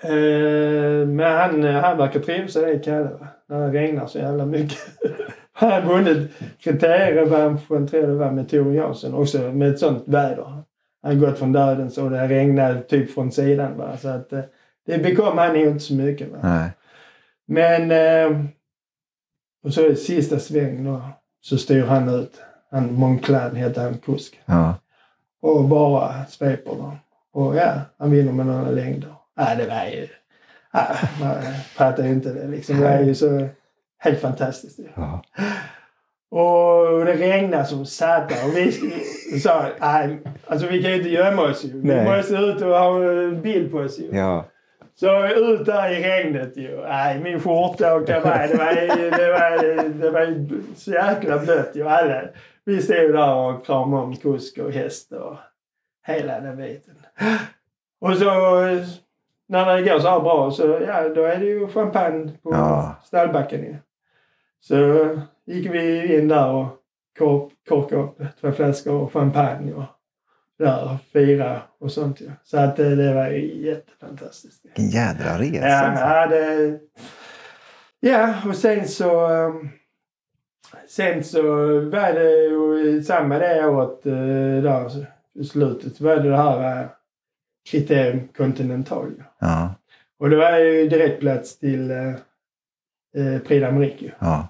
[0.03, 3.29] eh, men han, han verkar trivas i det Kalle.
[3.47, 4.79] När det regnar så jävla mycket.
[5.59, 6.31] han vunnit
[6.61, 10.63] kriterierevanschen tror jag det var med Tor Jansson också med ett sånt väder.
[11.03, 13.77] Han gått från döden så det regnade typ från sidan.
[13.77, 13.97] Va?
[13.97, 14.41] Så att, eh,
[14.87, 16.29] det bekom han inte så mycket.
[16.29, 16.39] Va?
[16.43, 16.71] Nej.
[17.47, 17.91] Men...
[17.91, 18.41] Eh,
[19.65, 21.03] och så i sista sväng då
[21.41, 22.41] så styr han ut.
[22.71, 24.41] Han, Monclan heter han, kusk.
[24.47, 24.75] Ja.
[25.41, 26.97] Och bara sveper dem.
[27.33, 29.15] Och ja, han vinner med några längder.
[29.37, 30.09] Ja, det var ju...
[30.73, 30.87] Ja,
[31.21, 31.43] man
[31.75, 32.81] fattar ju inte det liksom.
[32.81, 33.49] Det var ju så
[33.99, 34.81] helt fantastiskt.
[34.97, 35.23] Ja.
[36.31, 38.51] Och det regnade som satan.
[38.51, 38.73] Och vi
[39.41, 41.81] sa, nej, alltså vi kan ju inte gömma oss ju.
[41.81, 42.17] Vi Nej.
[42.17, 44.09] måste ut och ha en bild på oss ju.
[44.17, 44.45] Ja.
[44.95, 46.81] Så ut där i regnet ju.
[46.81, 48.49] Nej, min skjorta och kavaj.
[48.49, 48.75] Det var,
[49.19, 51.89] det var, det var så jäkla blött ju.
[51.89, 52.23] Alla.
[52.65, 55.37] Vi stod där och kramade om kusk och häst och
[56.07, 56.95] hela den biten.
[58.01, 58.25] Och så
[59.49, 62.95] när det går så här bra så ja, då är det ju champagne på Ja.
[63.05, 63.77] stallbacken.
[64.69, 65.09] Så
[65.47, 66.69] gick vi in där och
[67.19, 69.85] kork, korkade upp två flaskor champagne och
[70.59, 72.31] där och fira och sånt ju.
[72.45, 74.65] Så att det, det var jättefantastiskt.
[74.65, 75.67] Vilken jädra resa.
[75.67, 76.05] Ja, alltså.
[76.05, 76.81] ja, det,
[78.01, 79.29] ja, och sen så...
[79.31, 79.69] um,
[80.89, 81.43] Sen så
[81.81, 86.83] var det ju samma det året eh, där i slutet så var det det här
[86.83, 86.89] eh,
[87.71, 89.23] Criterium Continental.
[89.39, 89.75] Ja.
[90.19, 92.09] Och det var ju direktplats till eh,
[93.17, 94.11] eh, Prix d'Amérique.
[94.19, 94.49] Ja.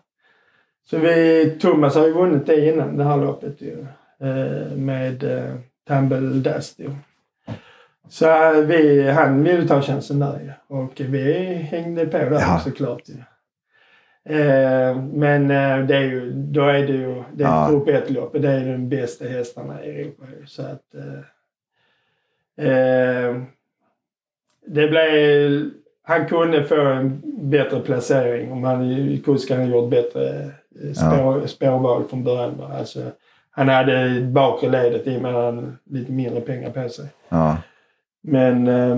[0.90, 3.86] Så vi, Thomas har ju vunnit det innan det här loppet ju.
[4.20, 5.54] Eh, med eh,
[5.88, 6.18] Tumble
[6.52, 6.90] Dust ju.
[8.08, 10.76] Så eh, vi, han ville ta chansen där ju.
[10.76, 12.60] Och vi hängde på där Ja.
[12.64, 13.14] såklart ju.
[14.36, 17.68] Eh, men eh, det är ju, då är det ju, det är Ja.
[17.70, 18.32] grupp 1-lopp.
[18.42, 20.46] Det är de bästa hästarna i Europa ju.
[20.46, 20.94] Så att...
[22.58, 23.42] Eh,
[24.66, 25.70] det blev...
[26.08, 30.50] Han kunde få en bättre placering om han, kusken hade gjort bättre
[30.84, 32.60] eh, spår, spårval från början.
[32.78, 33.00] Alltså,
[33.50, 37.06] han hade bakre ledet i och med att han lite mindre pengar på sig.
[37.28, 37.56] Ja.
[38.22, 38.96] Men eh,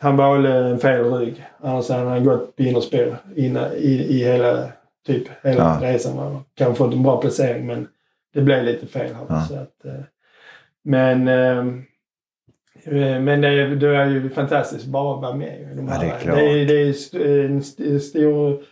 [0.00, 1.44] han valde en fel rygg.
[1.60, 4.68] Annars hade han gått på innerspår innan- i, i hela,
[5.06, 5.88] typ, hela Ja.
[5.92, 6.44] resan.
[6.54, 7.88] Kanske fått en bra placering men
[8.34, 9.24] det blev lite fel här.
[9.28, 9.40] Ja.
[9.48, 10.04] Så att, eh,
[10.84, 11.64] men eh,
[12.94, 15.68] men det, är- det är ju fantastiskt bara att vara med.
[15.76, 16.36] de Ja, det är klart.
[16.36, 17.62] Det är, det är st- en
[18.00, 18.62] stor,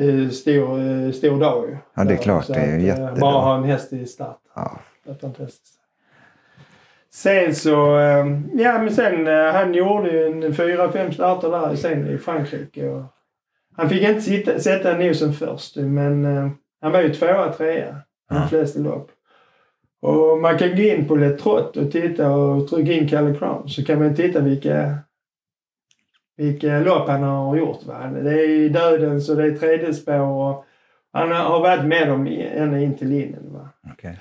[0.00, 1.76] eh, stor, eh, stor dag ju.
[1.94, 2.44] Ja, det är klart.
[2.44, 3.14] så Det är ju eh, jättebra.
[3.20, 4.38] Bara ha en häst i start.
[4.54, 4.80] Ja.
[5.04, 5.72] Det är fantastiskt.
[7.12, 11.76] Sen så, eh, ja men sen eh, han gjorde ju en fyra, fem starter där
[11.76, 12.88] sen i Frankrike.
[12.88, 13.02] Och
[13.76, 16.48] han fick inte sitta, sätta nosen först men eh,
[16.80, 19.10] han var ju tvåa, trea i de flesta lopp.
[20.06, 23.68] Och man kan gå in på Le Trot och titta och trycka in Kalle Crown
[23.68, 24.98] så kan man titta vilka,
[26.36, 27.86] vilka lopp han har gjort.
[27.86, 28.06] Va?
[28.06, 30.64] Det är Dödens och det är tredje spår och
[31.12, 33.52] han har varit med dem ända in till linjen.
[33.52, 33.68] Va?
[33.92, 34.18] Okej.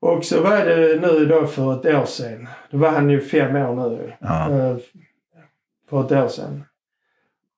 [0.00, 2.48] Och så var det nu då för ett år sedan.
[2.70, 4.12] Då var han ju fem år nu.
[4.18, 4.50] Ja.
[4.50, 4.76] eh,
[5.90, 6.64] För ett år sedan.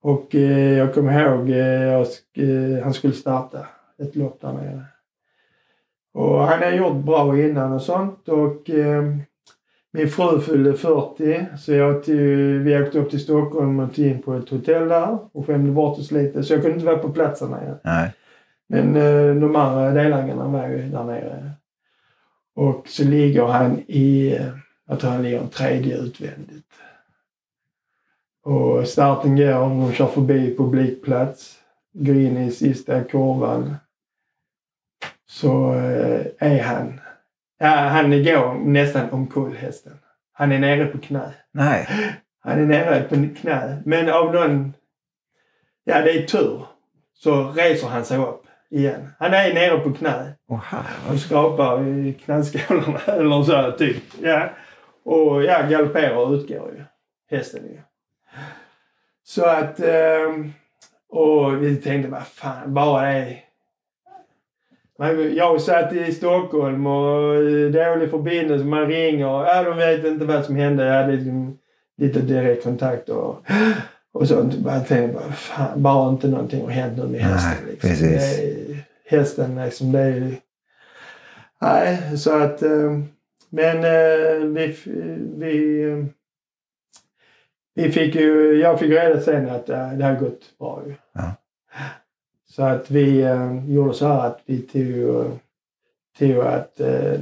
[0.03, 1.95] Och eh, jag kommer ihåg eh,
[2.49, 3.67] eh, han skulle starta
[3.99, 4.85] ett lopp där nere.
[6.15, 8.29] Och han har gjort bra innan och sånt.
[8.29, 9.05] Och eh,
[9.93, 14.23] min fru fyllde 40 så jag till, vi åkte upp till Stockholm och tog in
[14.23, 16.43] på ett hotell där och skämde bort oss lite.
[16.43, 17.79] Så jag kunde inte vara på platsen igen.
[17.85, 18.13] Nej.
[18.69, 21.51] Men eh, de andra delägarna var ju där nere.
[22.55, 24.47] Och så ligger han i, eh,
[24.89, 26.73] jag tror han ligger en tredje utvändigt.
[28.45, 31.59] Och starten går, de kör förbi publikplats,
[31.93, 33.77] går in i sista kurvan.
[35.41, 37.01] Så eh, är han,
[37.59, 39.93] ja han går nästan omkull hästen.
[40.33, 41.35] Han är nere på knä.
[41.53, 41.89] Nej.
[42.41, 43.83] Han är nere på knä.
[43.85, 44.75] Men av någon...
[45.85, 46.67] Ja, det är tur.
[47.15, 49.09] Så reser han sig upp igen.
[49.19, 50.33] Han är nere på knä
[50.63, 51.13] herre.
[51.13, 54.05] och skrapar i knäskålarna eller så typ.
[54.23, 54.49] Ja.
[55.05, 56.85] Och ja, galopperar och utgår ju.
[57.37, 57.81] Hästen ju.
[59.25, 59.81] Så att...
[59.81, 60.53] ehm,
[61.09, 63.48] och vi tänkte, vad fan, bara det.
[64.99, 67.35] Men jag satt i Stockholm och
[67.73, 68.65] dålig förbindelse.
[68.65, 70.85] Man ringer och ja, de vet inte vad som hände.
[70.87, 71.59] Jag hade liksom
[71.97, 73.37] lite direktkontakt och,
[74.13, 74.55] och sånt.
[74.67, 77.65] Jag tänkte bara, fan, bara inte någonting har hänt nu med hästen.
[77.65, 77.91] Nej, liksom.
[77.91, 78.39] precis.
[78.39, 78.85] Är,
[79.17, 80.33] hästen liksom, det är
[81.61, 82.63] Nej, så att...
[82.63, 82.99] eh,
[83.51, 84.77] Men eh, vi,
[85.37, 86.05] vi, eh,
[87.75, 88.61] vi fick ju...
[88.61, 90.95] Jag fick reda sen att det har gått bra ju.
[91.13, 91.33] Ja.
[92.59, 95.25] Så att vi eh, gjorde så här att vi tog,
[96.19, 97.21] tog att eh,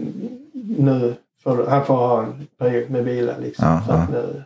[0.79, 3.67] nu får han får ha en period med vila liksom.
[3.69, 4.43] Ja, för att nu,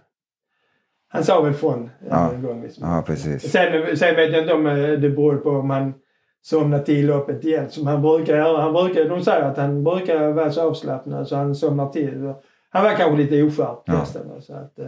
[1.08, 2.32] han sa väl från Ja.
[2.32, 2.62] en gång.
[2.62, 2.88] Liksom.
[2.90, 3.50] Ja, precis.
[3.52, 5.94] Sen, sen vet jag inte om eh, det beror på om han
[6.42, 8.62] somnar till loppet igen som han brukar göra.
[8.62, 12.32] Han brukar, de säger att han brukar vara så avslappnad så han somnar till.
[12.70, 13.94] Han var kanske lite oskärpt Ja.
[13.94, 14.28] hästen.
[14.28, 14.86] va, Så att, eh,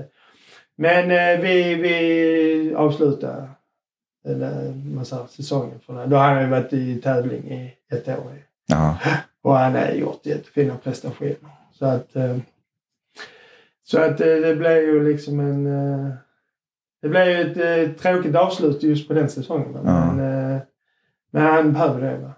[0.76, 3.48] men eh, vi, vi avslutade
[4.94, 5.80] man säger, säsongen.
[5.86, 6.06] För.
[6.06, 8.32] Då har han ju varit i tävling i ett år.
[8.66, 8.98] Ja.
[9.42, 11.36] Och han har gjort jättefina prestationer.
[11.72, 12.36] Så att, eh,
[13.84, 15.66] så att eh, det blev ju liksom en...
[15.66, 16.12] eh,
[17.02, 19.72] Det blev ju ett tråkigt avslut just på den säsongen.
[19.84, 20.12] Ja.
[20.14, 20.60] Men,
[21.30, 22.16] men han behöver det.
[22.18, 22.32] Va?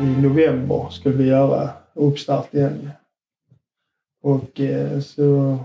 [0.00, 2.90] I november skulle vi göra uppstart igen.
[4.22, 4.60] Och
[5.02, 5.58] så...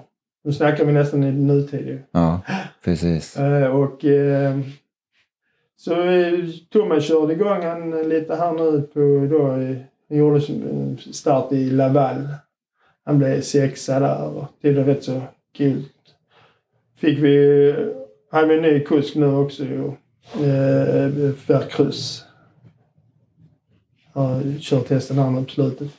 [0.46, 2.00] Nu snackar vi nästan i nutid ju.
[2.12, 2.42] Ja,
[2.84, 3.38] precis.
[3.38, 4.60] Eh, och eh,
[5.76, 6.34] så eh,
[6.70, 9.48] Thomas körde igång han lite här nu på då,
[10.10, 10.42] han gjorde
[11.14, 12.28] start i Laval.
[13.06, 15.22] Han blev sexa där och det är rätt så
[15.54, 15.84] kul.
[16.98, 17.76] Fick vi,
[18.32, 19.86] han är en ny kusk nu också ju.
[20.46, 22.26] Eh, Vercruz.
[24.14, 25.90] Har kört hästen här nu på slutet.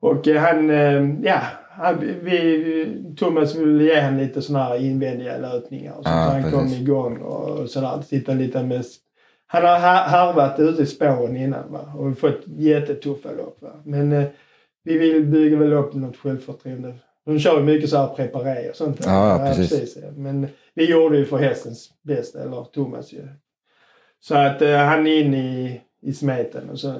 [0.00, 0.68] Och han,
[1.22, 1.40] ja,
[2.22, 5.92] vi, Thomas ville ge han lite sådana här invändiga löpningar.
[5.94, 6.80] Så, Ja, så han kom precis.
[6.80, 8.02] igång och sådär.
[8.08, 8.84] Titta lite med...
[9.46, 11.92] Han har har- harvat ute i spåren innan va?
[11.98, 13.56] och fått jättetuffa lopp.
[13.62, 13.70] Va?
[13.84, 14.24] Men eh,
[14.84, 16.94] vi vill bygga väl upp något självförtroende.
[17.26, 19.00] De kör ju mycket så här preparé och sånt.
[19.04, 19.96] Ja, ja, precis.
[20.02, 20.08] ja.
[20.16, 23.22] Men vi gjorde ju för hästens bästa, eller Thomas ju.
[24.20, 26.94] Så att eh, han är in i, i smeten och så eh,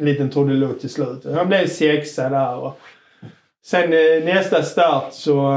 [0.00, 1.24] en liten trudelutt till slut.
[1.34, 2.78] Han blev sexa där och
[3.66, 5.50] sen eh, nästa start så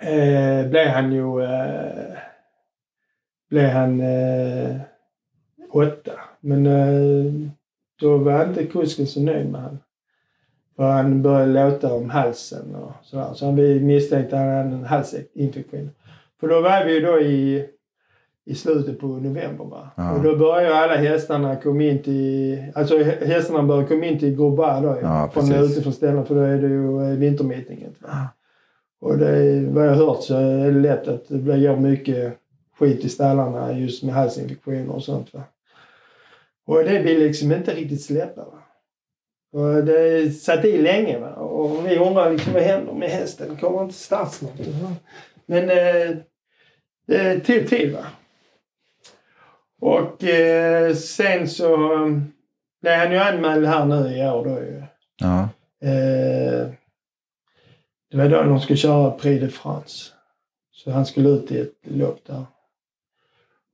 [0.00, 2.18] eh, blev han ju eh,
[3.50, 4.76] blev han eh,
[5.70, 6.20] åtta.
[6.40, 7.32] Men eh,
[8.00, 9.78] då var inte kusken så nöjd med honom.
[10.76, 13.34] För han började låta om halsen och sådär.
[13.34, 15.90] Så han vi misstänkte att han hade en halsinfektion.
[16.40, 17.68] För då var vi ju då i,
[18.48, 19.90] i slutet på november va.
[19.96, 20.12] Ja.
[20.12, 24.36] Och då började alla hästarna komma in till, alltså hä- hästarna började komma in till
[24.36, 24.98] Grobar då.
[25.02, 27.92] Ja, från utifrån ställen för då är det ju eh, vintermeetinget.
[28.02, 28.28] Va?
[29.00, 32.38] Och det, vad jag har hört så är det lätt att det blir mycket
[32.78, 35.34] skit i stallarna just med halsinfektioner och sånt.
[35.34, 35.42] Va?
[36.66, 38.40] Och det vill liksom inte riktigt släppa.
[38.44, 38.58] Va?
[39.52, 41.18] Och det satt i länge.
[41.18, 41.28] Va?
[41.34, 43.56] Och vi undrar liksom vad händer med hästen?
[43.56, 44.58] Kommer inte start snart?
[44.82, 44.92] Va?
[45.46, 46.16] Men eh,
[47.06, 47.92] det tog tid.
[47.92, 48.04] Va?
[49.80, 51.88] Och eh, sen så
[52.80, 54.82] Nej, han ju anmäld här nu i år då ju.
[55.20, 55.48] Ja.
[55.88, 56.68] Eh,
[58.10, 60.12] det var då de skulle köra Prix de France.
[60.72, 62.44] Så han skulle ut i ett lopp där.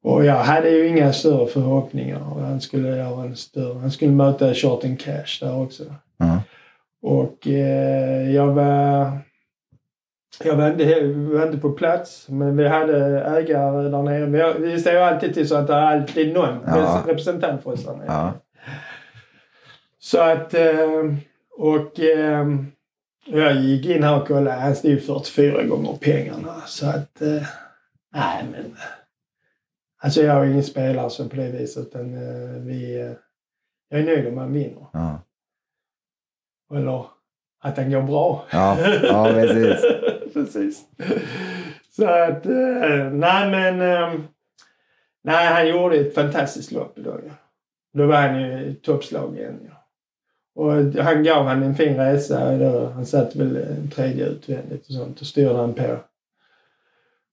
[0.03, 2.19] Och jag hade ju inga större förhoppningar.
[2.19, 3.79] Han skulle göra en större.
[3.79, 5.85] Han skulle möta Shorten Cash där också.
[6.17, 6.43] Ja.
[7.03, 9.19] Och eh, jag var...
[10.45, 14.27] Jag var inte på plats, men vi hade ägare där nere.
[14.27, 17.03] Vi, vi ser ju alltid till så att det är alltid någon Ja.
[17.07, 18.07] representant för oss där nere.
[18.07, 18.33] Ja.
[19.99, 20.55] Så att...
[20.55, 21.15] Eh,
[21.59, 22.01] och...
[22.01, 22.47] Eh,
[23.27, 24.51] jag gick in här och kollade.
[24.61, 26.55] Han stod 44 gånger pengarna.
[26.67, 27.23] Så att...
[27.23, 27.43] Eh,
[28.15, 28.77] nej, men...
[30.03, 31.87] Alltså jag är ingen spelare så på det viset.
[31.87, 33.15] Utan eh, vi...
[33.89, 34.87] Jag är nöjd om man vinner.
[34.93, 35.21] Ja.
[36.75, 37.07] Eller
[37.63, 38.45] att den går bra.
[38.51, 38.79] Ja.
[39.03, 39.85] ja, precis.
[40.45, 40.85] precis.
[41.91, 42.47] Så att...
[42.47, 43.81] Eh, nej, men...
[43.81, 44.21] Eh,
[45.23, 47.21] nej, han gjorde ett fantastiskt lopp idag.
[47.27, 47.33] Ja.
[47.93, 49.61] Då var han ju i toppslag igen.
[49.69, 49.75] Ja.
[50.57, 50.73] Och
[51.05, 52.57] han gav han en fin resa.
[52.57, 55.97] Då, han satt väl en tredje utvändigt och sånt och styrde han på.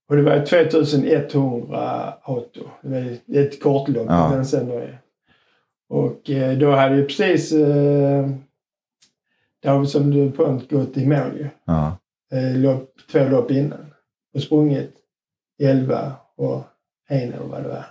[0.10, 2.62] Och det var 2100 auto.
[2.82, 4.06] Det var ett kortlopp.
[4.10, 4.30] Ja.
[4.30, 4.82] Men sen då,
[5.90, 8.30] och eh, då hade ju precis eh,
[9.64, 11.48] Davidsson DuPont gått i mål ju.
[11.66, 11.98] Ja.
[12.32, 13.94] Eh, lopp, två lopp innan.
[14.34, 14.96] Och sprungit
[15.60, 16.64] 11 och
[17.08, 17.86] en eller vad det var.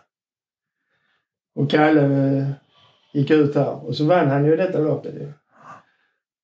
[1.55, 2.51] Och Kalle eh,
[3.12, 5.32] gick ut här och så vann han ju detta loppet ju.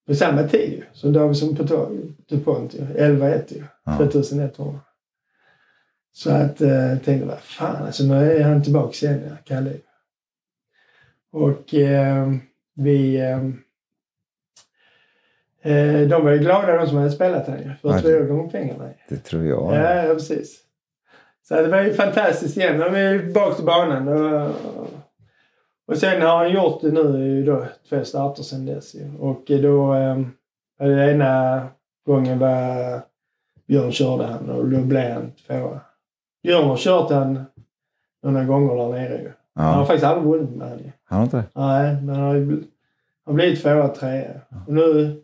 [0.06, 0.82] På samma tid ju.
[0.92, 1.62] Som Davidsson på
[2.28, 2.80] DuPont ju.
[2.80, 3.64] 11-1 ju.
[3.84, 3.96] Ja.
[3.98, 4.80] 2100.
[6.12, 9.72] Så att eh, jag tänkte, vad fan alltså nu är han tillbaka igen, Kalle.
[11.32, 12.32] Och eh,
[12.74, 13.20] vi...
[15.66, 17.70] Eh, de var ju glada de som hade spelat han ju.
[17.82, 18.88] Ja, 44 det- gånger pengarna.
[19.08, 19.74] Det tror jag.
[19.74, 20.62] Ja, ja, precis.
[21.48, 22.78] Så det var ju fantastiskt igen.
[22.78, 24.08] Nu är tillbaka till banan.
[24.08, 24.50] Och,
[25.88, 28.94] och sen har han gjort det nu då, två starter sen dess.
[29.18, 29.94] Och då...
[29.94, 30.18] Eh,
[30.78, 31.62] det ena
[32.06, 33.00] gången var
[33.68, 35.80] Björn körde han och då blev han tvåa.
[36.42, 37.44] Björn har kört han
[38.22, 39.32] några gånger där nere ju.
[39.54, 39.86] Han har Ja.
[39.86, 40.90] faktiskt aldrig vunnit med han ju.
[41.04, 41.44] Han har inte det?
[41.54, 42.64] Nej, men han har han
[43.26, 44.30] har blivit tvåa, trea.
[44.66, 45.22] Och nu,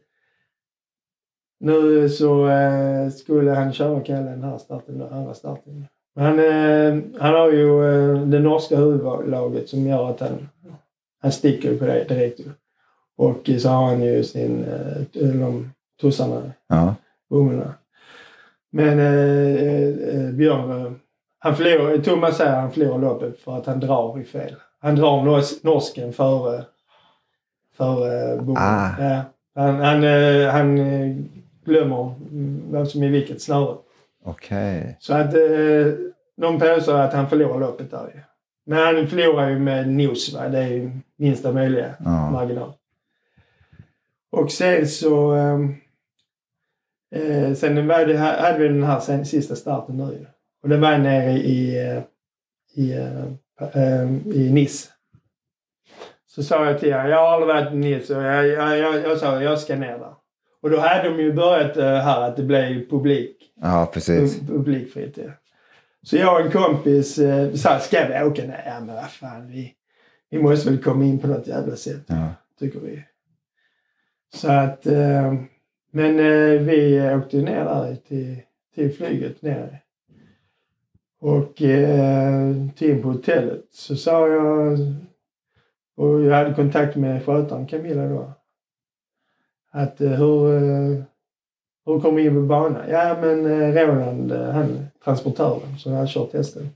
[1.62, 5.86] nu så eh, skulle han köra Kalle den här starten, den andra starten.
[6.14, 10.48] Men han, eh, han har ju eh, det norska huvudlaget som gör att han,
[11.22, 12.40] han sticker på det direkt.
[13.16, 16.94] Och så har han ju sin, eh, de tussarna, Ja.
[17.30, 17.74] bommarna.
[18.70, 20.92] Men eh, eh, Björn, eh,
[21.38, 24.54] han förlorar, Thomas säger han förlorar loppet för att han drar i fel.
[24.80, 26.64] Han drar nors, norsken före,
[27.76, 28.62] före bommen.
[28.62, 28.90] Ah.
[29.00, 29.22] Ja.
[29.54, 30.78] Han, han, eh, han
[31.64, 33.76] glömmer mm, vem som är vilket snöre.
[34.24, 34.96] Okej.
[35.00, 35.86] Så att eh,
[36.36, 38.20] de påstår att han förlorar loppet där ju.
[38.66, 40.48] Men han förlorar ju med nos va.
[40.48, 42.30] Det är ju minsta möjliga Ja.
[42.30, 42.72] marginal.
[44.32, 45.32] Och sen så...
[45.32, 45.74] ehm,
[47.14, 50.26] Eh, sen var det, här- hade vi den här sen, sista starten nu.
[50.62, 52.02] Och det var nere i, eh,
[52.74, 53.24] i, eh,
[53.74, 54.88] eh, i Nice.
[56.26, 59.02] Så sa jag till honom, jag har aldrig varit i Nice och jag, jag, jag,
[59.02, 60.14] jag sa jag ska ner där.
[60.62, 63.52] Och då hade de ju börjat eh, här att det blev publik.
[63.60, 64.40] Ja, precis.
[64.40, 65.30] Pub- Publikfritt ja.
[66.02, 68.42] Så jag och en kompis eh, sa, ska vi åka?
[68.46, 69.46] Nej, ja, men vad fan.
[69.48, 69.74] Vi,
[70.30, 72.28] vi måste väl komma in på något jävla sätt, Ja.
[72.58, 73.04] tycker vi.
[74.34, 74.86] Så att...
[74.86, 75.34] Eh,
[75.94, 78.36] men eh, vi åkte ner där till,
[78.74, 79.78] till flyget ner.
[81.20, 84.78] Och eh, till in på hotellet så sa jag...
[85.96, 88.32] Och jag hade kontakt med skötaren Camilla då.
[89.72, 90.56] Att eh, hur...
[90.56, 91.02] Eh,
[91.86, 92.82] hur kom vi in på banan?
[92.90, 96.70] Ja men eh, Roland, han transportören som hade kört hästen.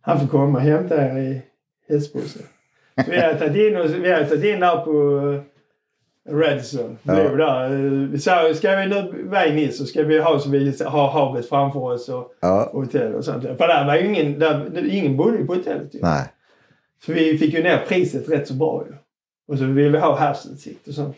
[0.00, 1.42] Han får komma och hämta er i
[1.88, 2.42] hästbussen.
[3.04, 4.90] Så vi hade tagit in, vi hade tagit in där på
[6.28, 6.98] Redson.
[7.02, 7.22] Ja.
[7.22, 7.28] Ja.
[7.36, 7.68] Där.
[8.12, 11.08] Vi sa, ska vi nu vara i Nice så ska vi ha så vi har
[11.08, 12.64] havet framför oss och, Ja.
[12.72, 13.42] och hotell och sånt.
[13.42, 15.98] För där var ju ingen, där, ingen bodde på hotellet ju.
[16.02, 16.24] Nej.
[17.06, 18.96] Så vi fick ju ner priset rätt så bra ju.
[19.48, 21.16] Och så ville vi ha havsutsikt och sånt.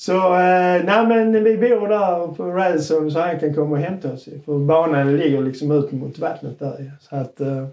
[0.00, 4.12] Så eh, nej men vi bor där på Radisson så han kan komma och hämta
[4.12, 4.28] oss.
[4.44, 6.92] För banan ligger liksom ut mot vattnet där.
[7.00, 7.40] Så att...
[7.40, 7.66] Eh,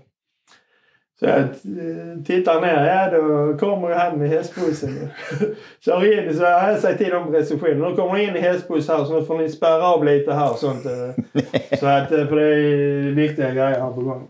[1.19, 5.09] så jag eh, tittar ner, ja då kommer han med hästbussen.
[5.79, 9.05] Kör in, så jag sagt till dem på receptionen, nu kommer in i hästbuss här
[9.05, 10.85] så nu får ni spärra av lite här och sånt.
[10.85, 11.39] eh.
[11.79, 14.29] Så att, eh, för det är viktiga grejer här på gång.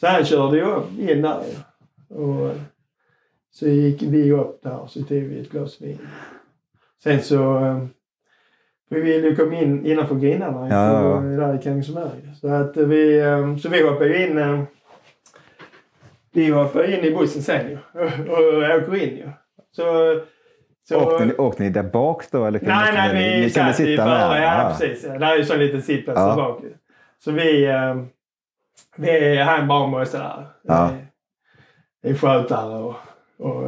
[0.00, 1.40] Så han körde ju in där.
[2.08, 2.50] Och
[3.50, 5.98] så gick vi upp där och så tog vi ett glas vin.
[7.02, 7.56] Sen så...
[7.64, 7.84] eh,
[8.90, 12.34] Vi ville ju komma in innanför grindarna Ja, ja, där i Kungsberg.
[12.40, 14.38] Så att vi, eh, så vi hoppade ju in.
[14.38, 14.62] eh,
[16.32, 17.78] vi hoppar in i bussen sen ju.
[18.30, 19.28] Och, åker in ju.
[19.72, 19.82] Så,
[20.88, 22.44] så, Åkte, ni, åkte ni där bak då?
[22.44, 24.06] Eller kunde nej, nej, ni, vi ni satt i med?
[24.06, 24.68] Ja, Ja.
[24.78, 25.04] precis.
[25.08, 25.18] Ja.
[25.18, 26.36] Det är ju så en liten sittplats Ja.
[26.36, 26.62] bak.
[27.24, 27.68] Så vi,
[28.96, 30.46] vi han bara måste där.
[30.62, 30.90] Ja.
[32.02, 32.94] Det är skötare och,
[33.38, 33.62] och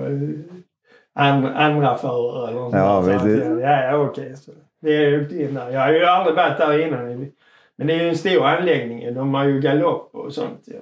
[1.14, 3.20] andra, andra förare eller något Ja, sånt.
[3.22, 3.28] Så
[3.60, 4.36] Ja, ja, okej.
[4.36, 5.70] Så vi åkte in där.
[5.70, 7.30] Jag har ju aldrig varit där innan.
[7.76, 9.14] Men det är ju en stor anläggning.
[9.14, 10.60] De har ju galopp och sånt.
[10.64, 10.78] Ja.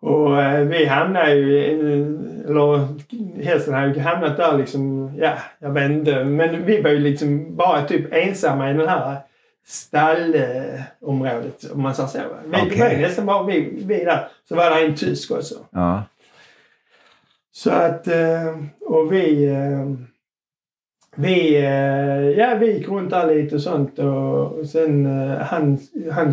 [0.00, 2.88] Och eh, vi hamnade ju, eller
[3.44, 6.24] hästen hade ju hamnat där liksom, ja, jag vet inte.
[6.24, 9.16] Men vi var ju liksom bara typ ensamma i den här
[9.66, 12.18] stallområdet om man säger så.
[12.44, 12.78] Vi Okej.
[12.78, 14.28] var nästan bara vi, vi där.
[14.48, 15.54] Så var det en tysk också.
[15.70, 16.02] Ja.
[17.56, 19.86] Så att, eh, och vi, eh,
[21.16, 25.06] vi, eh, ja vi gick runt där lite och sånt och sen
[25.40, 25.78] han,
[26.12, 26.32] han,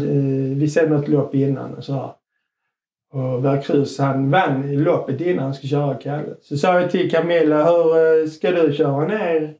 [0.60, 2.12] vi såg något lopp innan och så här.
[3.14, 6.36] Och Verkrus han vann loppet innan han skulle köra Kalle.
[6.42, 9.54] Så sa jag till Camilla, hur ska du köra ner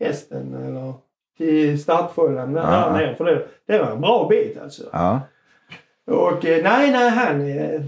[0.00, 0.92] hästen eller
[1.38, 2.92] till startfållan där Ja.
[2.92, 3.14] nere?
[3.14, 4.82] För det, det var en bra bit alltså.
[4.92, 5.20] Ja.
[6.06, 7.10] Och nej, nej,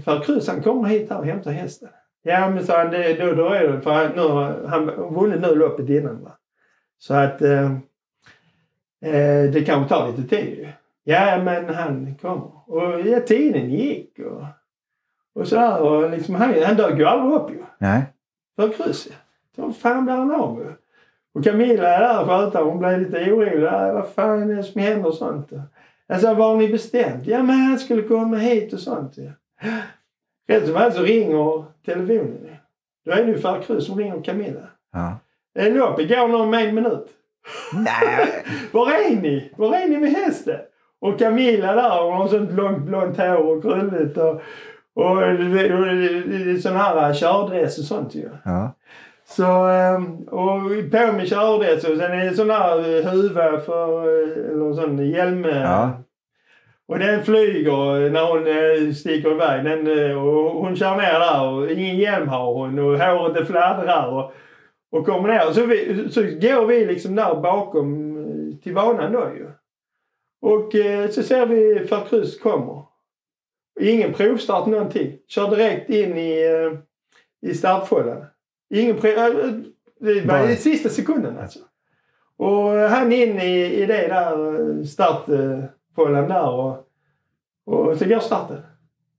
[0.05, 1.89] han Krus han kommer hit här och hämtar hästen.
[2.27, 5.55] Ja, men sa han, det, då, då är det för han, nu, han vunnit nu
[5.55, 6.31] loppet innan va.
[6.97, 7.71] Så att eh,
[9.01, 10.67] eh, det kanske tar lite tid ju.
[11.03, 12.69] Ja, men han kommer.
[12.69, 14.43] Och ja, tiden gick och,
[15.35, 15.81] och sådär.
[15.81, 17.63] Och liksom, han, han dök ju aldrig upp ju.
[17.77, 18.01] Nej.
[18.55, 19.07] För Krus.
[19.55, 20.73] Så fan blir han av med?
[21.33, 22.65] Och Camilla är där och.
[22.65, 23.61] Hon blev lite orolig.
[23.93, 25.51] Vad fan är det som händer och sånt?
[26.07, 27.27] Jag sa, vad har ni bestämt?
[27.27, 29.13] Ja, men han skulle komma hit och sånt.
[29.17, 29.31] Ja.
[30.47, 32.47] Rätt som så ringer telefonen.
[33.05, 34.61] Då är det ju för Krus som ringer Camilla.
[34.93, 35.17] Ja.
[35.59, 37.07] Eh, Loppet går nog om en minut.
[37.73, 38.27] Nej.
[38.71, 39.51] Var är ni?
[39.57, 40.59] Var är ni med hästen?
[41.01, 44.41] Och Camilla där, hon har sånt långt blont hår och krulligt och,
[44.93, 48.29] och, och, och sån här kördress och sånt ju.
[48.45, 48.71] Ja.
[49.25, 54.51] Så, ehm, och på med kördress och sen är det sån här huvud för, eh,
[54.51, 55.45] eller sån hjälm.
[55.45, 55.89] eh, Ja.
[56.87, 59.65] Och den flyger när hon eh, sticker iväg.
[59.65, 63.45] Den, eh, och hon kör ner där och ingen hjälm har hon och håret det
[63.45, 64.07] fladdrar.
[64.07, 64.33] Och,
[64.91, 65.51] och kommer ner.
[65.51, 69.51] Så, vi, så går vi liksom där bakom eh, till banan då ju.
[70.41, 70.71] Och
[71.11, 72.83] så ser vi Farkrus kommer.
[73.79, 75.17] Ingen provstart någonting.
[75.27, 76.43] Kör direkt in i,
[77.41, 78.25] i startfållan.
[78.73, 79.63] Ingen prov...
[79.99, 81.59] Det var i sista sekunden alltså.
[82.37, 84.55] Och han in i, i det där
[85.33, 85.63] eh,
[85.97, 86.87] startfållan där och,
[87.65, 88.57] och så går starten.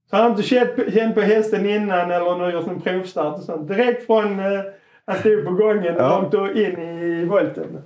[0.09, 3.37] Så han har inte känt, på- känt på hästen innan eller någon gjort någon provstart
[3.37, 3.67] och sånt.
[3.67, 4.61] Direkt från eh,
[5.05, 6.19] han stod på gången Ja.
[6.19, 7.81] långt och in i volten.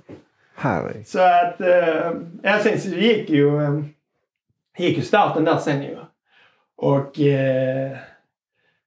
[0.54, 1.06] Herregud.
[1.06, 3.80] Så att, eh, ja sen så gick ju, eh,
[4.78, 5.96] gick ju starten där sen ju.
[6.76, 7.96] Och eh,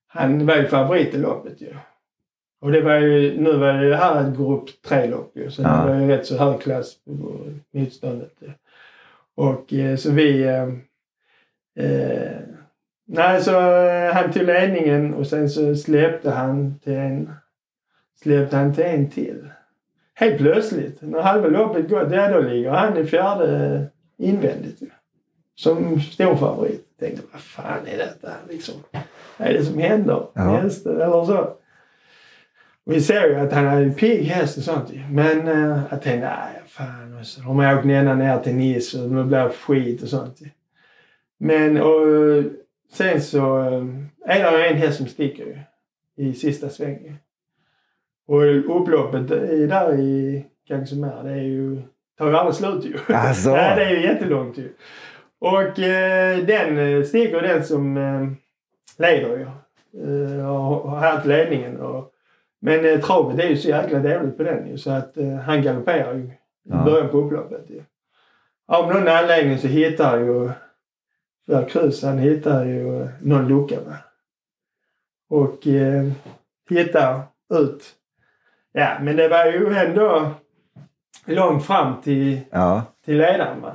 [0.08, 1.74] han var ju favorit i loppet ju.
[2.62, 5.51] Och det var ju, nu var det här ett grupp tre-lopp ju.
[5.51, 5.70] Så Ja.
[5.86, 7.12] det var ju rätt så hög klass på
[7.72, 8.34] motståndet.
[8.39, 8.51] ju.
[9.38, 10.43] Och eh, så vi...
[10.43, 10.63] Eh,
[11.85, 12.38] eh,
[13.07, 17.33] nej, så eh, han tog ledningen och sen så släppte han till en...
[18.21, 19.49] Släppte han till en till.
[20.13, 23.83] Helt plötsligt, när halva loppet gått, ja då ligger han i fjärde
[24.17, 24.81] invändigt.
[25.55, 26.83] Som stor favorit.
[26.99, 28.75] Tänkte, vad fan är detta liksom?
[29.38, 30.41] Vad är det som händer Ja.
[30.41, 30.95] hästen?
[31.01, 31.53] Eller så.
[32.85, 34.91] Vi ser ju att han är en pigg häst och sånt.
[35.11, 35.47] Men
[35.91, 37.17] jag tänkte, nej fan.
[37.19, 40.39] Och så, har åkt ända ner till Nice och det blir skit och sånt.
[41.38, 42.43] Men och,
[42.91, 43.86] sen så eh,
[44.25, 45.57] är det en häst som sticker ju.
[46.25, 47.15] I sista svängen.
[48.28, 51.82] Och upploppet är där i Kangsumer, det är ju,
[52.17, 53.15] tar ju aldrig slut ju.
[53.15, 53.51] Alltså.
[53.55, 54.73] Nej, det är ju jättelångt ju.
[55.39, 58.28] Och eh, den eh, sticker den som eh,
[58.97, 59.47] leder ju.
[60.03, 61.78] Eh, och har haft ledningen.
[61.78, 62.11] Och,
[62.59, 65.61] men eh, travet är ju så jäkla dåligt på den ju så att eh, han
[65.61, 66.32] galopperar ju
[66.68, 66.84] i Ja.
[66.84, 67.82] början på upploppet ju.
[68.68, 70.49] Av någon anledning så hittar ju
[71.47, 73.95] Verkrus, han hittar ju eh, någon lucka va.
[75.30, 76.05] Och eh,
[76.70, 77.22] hittar
[77.53, 77.84] ut.
[78.72, 80.32] Ja, men det var ju ändå
[81.26, 82.82] långt fram till, Ja.
[83.05, 83.72] till ledaren va.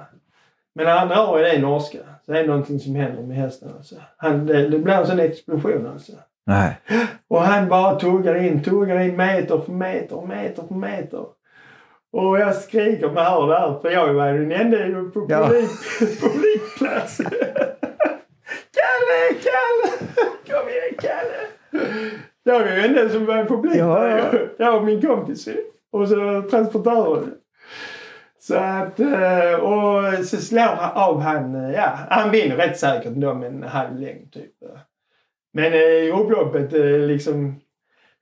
[0.74, 3.95] Men han drar i det norska så är det någonting som händer med hästen alltså.
[4.16, 6.12] Han, det, det blir en sån explosion alltså.
[6.47, 6.78] Nej.
[7.28, 11.24] Och han bara tuggar in, tuggar in meter för meter, meter för meter.
[12.12, 15.46] Och jag skriker med hör där, för jag var den enda på Ja.
[15.48, 15.70] publik,
[16.20, 17.16] publikplats.
[18.76, 20.10] Kalle, Kalle!
[20.46, 21.46] Kom igen Kalle!
[22.42, 24.24] Jag var den enda som var publik Ja, ja.
[24.58, 25.48] Jag och min kompis.
[25.92, 27.34] Och så transportören.
[28.38, 33.12] Så att, eh, och så slår han av han, eh, ja, han vinner rätt säkert
[33.12, 34.52] då med en halv längd typ.
[35.52, 37.60] Men eh, upploppet eh, liksom...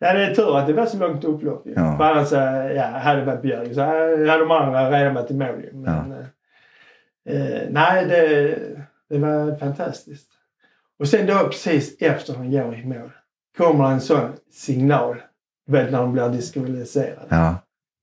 [0.02, 1.62] Ja, det är tur att det var så långt upplopp.
[1.64, 1.96] Ja.
[1.98, 5.34] För annars, eh, ja, hade det varit Björk så hade de andra redan varit i
[5.34, 5.64] mål.
[5.72, 8.56] Men, eh, eh, nej, det,
[9.08, 10.28] det var fantastiskt.
[10.98, 13.10] Och sen då precis efter de går i mål
[13.58, 15.22] kommer en sån signal.
[15.66, 17.26] Du vet när de blir diskvalificerade.
[17.28, 17.54] Ja.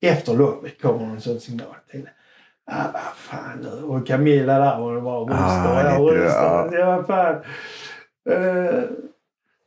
[0.01, 1.75] Efter loppet kommer en sån signal.
[1.91, 2.11] Tänkte,
[2.71, 3.83] ah, vad fan nu.
[3.83, 6.69] Och Camilla där hon var och Ah, ja.
[6.71, 7.35] Ja, vad fan.
[8.29, 8.83] Eh,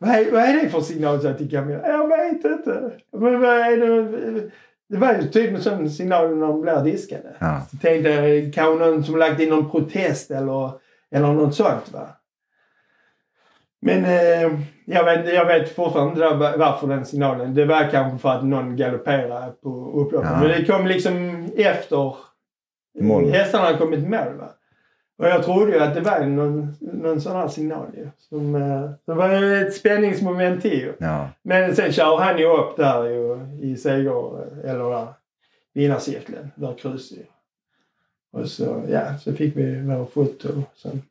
[0.01, 1.21] vad, är, vad är det för signal?
[1.21, 1.89] sa jag till Camilla.
[1.89, 2.91] Jag vet inte.
[3.13, 4.51] Men vad är det?
[4.89, 7.37] Det var ju typ en signal när de blir diskade.
[7.39, 7.61] Ja.
[7.71, 10.71] Så tänkte jag, kanske någon som lagt in någon protest eller,
[11.11, 11.93] eller något sånt.
[11.93, 12.09] Va?
[13.83, 17.55] Men eh, jag, vet, jag vet fortfarande inte var- varför den signalen.
[17.55, 20.31] Det var kanske för att någon galopperade på upploppet.
[20.33, 20.41] Ja.
[20.41, 22.15] Men det kom liksom efter
[23.01, 23.31] Mål.
[23.31, 24.35] hästarna kommit mål.
[24.39, 24.49] Va?
[25.21, 28.09] Och jag trodde ju att det var någon, någon sån här signal ju.
[28.19, 30.95] Som, eh, det var ju ett spänningsmoment till ju.
[30.99, 31.29] Ja.
[31.43, 35.07] Men sen kör han ju upp där ju i seger, eller där,
[35.75, 37.23] vinnarcirkeln, där krus ju.
[38.33, 41.05] Och så, ja, så fick vi vår foto och sånt.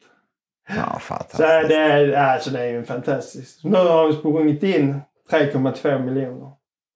[1.00, 3.64] Fan, Så det alltså det är ju fantastiskt.
[3.64, 5.00] Nu har vi sprungit in
[5.32, 6.52] 3,2 miljoner.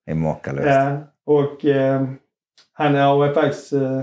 [0.06, 0.68] Det är makalöst.
[0.68, 2.08] Ja, och eh,
[2.74, 4.02] han har faktiskt eh,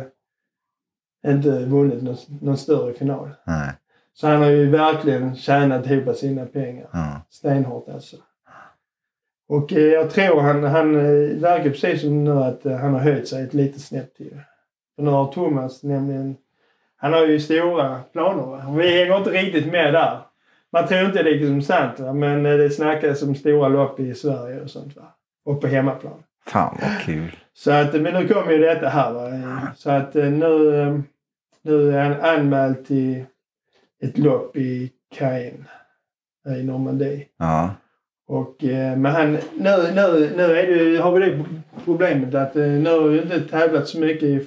[1.26, 3.30] inte vunnit någon, någon större final.
[3.44, 3.72] Nej.
[4.14, 6.88] Så han har ju verkligen tjänat ihop sina pengar.
[6.92, 7.20] Ja.
[7.30, 8.16] Stenhårt alltså.
[9.48, 13.00] Och eh, jag tror han, han eh, verkar precis som nu att eh, han har
[13.00, 14.40] höjt sig ett litet snäpp till.
[14.96, 16.36] För nu har Thomas nämligen,
[16.96, 18.74] han har ju stora planer va.
[18.78, 20.20] Vi hänger inte riktigt med där.
[20.72, 22.12] Man tror inte det är liksom sant va.
[22.12, 25.14] Men eh, det snackas om stora lopp i Sverige och sånt va.
[25.44, 26.22] Och på hemmaplan.
[26.46, 27.36] Fan vad kul.
[27.60, 29.30] Så att, men nu kommer ju detta här va.
[29.76, 30.98] Så att eh, nu, eh,
[31.62, 33.24] nu är han anmäld till
[34.02, 35.64] ett lopp i Caen
[36.58, 37.26] i Normandie.
[37.38, 37.74] Ja.
[38.26, 41.44] Och, eh, men han, nu, nu, nu är det, har vi det
[41.84, 44.22] problemet att eh, nu har vi inte tävlat så mycket.
[44.22, 44.46] I,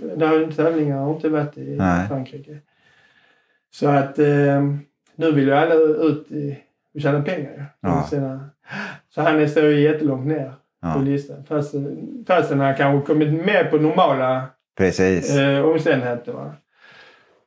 [0.55, 2.07] tävlingar har inte varit i Nej.
[2.07, 2.57] Frankrike.
[3.71, 4.63] Så att eh,
[5.15, 6.57] nu vill ju alla ut i,
[6.93, 7.65] och tjäna pengar.
[7.79, 8.09] Ja.
[9.09, 10.53] Så han står ju jättelångt ner
[10.83, 11.01] på ja.
[11.01, 11.43] listan.
[11.47, 11.73] Fast,
[12.27, 14.43] fastän han kanske kommit med på normala
[14.77, 15.35] Precis.
[15.37, 16.31] eh, omständigheter.
[16.33, 16.53] Va?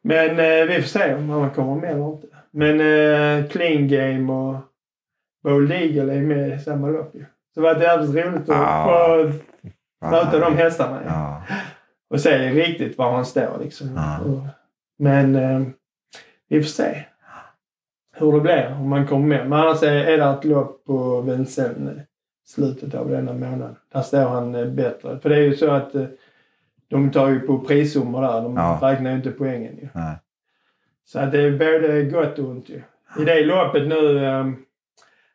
[0.03, 2.27] Men eh, vi får se om han kommer med eller inte.
[2.51, 4.57] Men eh, Clean Game och
[5.45, 7.25] Bold Eagle är med i samma lopp ju.
[7.55, 9.31] Så det var jävligt roligt att Ja.
[10.11, 11.01] möta de hästarna.
[11.07, 11.43] Ja.
[12.11, 13.89] Och se riktigt var han står liksom.
[13.97, 14.21] Ja.
[14.99, 15.63] Men eh,
[16.49, 17.05] vi får se
[18.17, 19.49] hur det blir om man kommer med.
[19.49, 21.99] Men annars är, det ett lopp på Vincennes
[22.47, 23.77] slutet av denna månad.
[23.93, 25.19] Där står han eh, bättre.
[25.19, 26.05] För det är ju så att eh,
[26.89, 28.43] de tar ju på prissummor där.
[28.43, 28.79] De Ja.
[28.83, 29.89] räknar ju inte poängen ju.
[29.95, 30.15] Nej.
[31.05, 32.83] Så att det är både gott och ont ju.
[33.21, 34.47] I det loppet nu eh,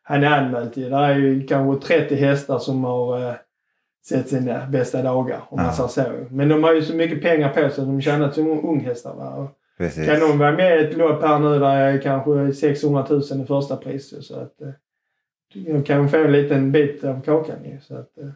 [0.02, 0.90] han är anmäld till.
[0.90, 3.34] Där är ju kanske 30 hästar som har eh,
[4.04, 5.88] sett sina bästa dagar om man Ja.
[5.88, 6.34] säger så.
[6.34, 9.14] Men de har ju så mycket pengar på sig att de tjänat som unghästar.
[9.14, 9.48] Va?
[9.78, 10.06] Precis.
[10.06, 13.44] kan de vara med i ett lopp här nu där är kanske 600 000 i
[13.46, 14.12] första pris.
[14.12, 14.68] ju, Så att eh,
[15.54, 17.78] de kan få en liten bit av kakan ju.
[17.80, 18.28] Så, att, eh,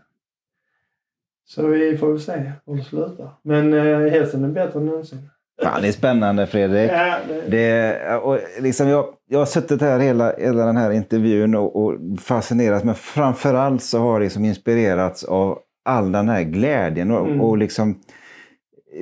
[1.46, 3.30] så vi får väl se hur det slutar.
[3.42, 5.30] Men eh, hästen är bättre än någonsin.
[5.62, 6.90] Fan, det är spännande Fredrik.
[6.90, 11.54] Ja, det, Det, och liksom jag, jag har suttit här hela, hela den här intervjun
[11.54, 17.10] och, och fascinerats men framförallt så har det liksom inspirerats av all den här glädjen
[17.10, 17.40] och, Mm.
[17.40, 18.00] och liksom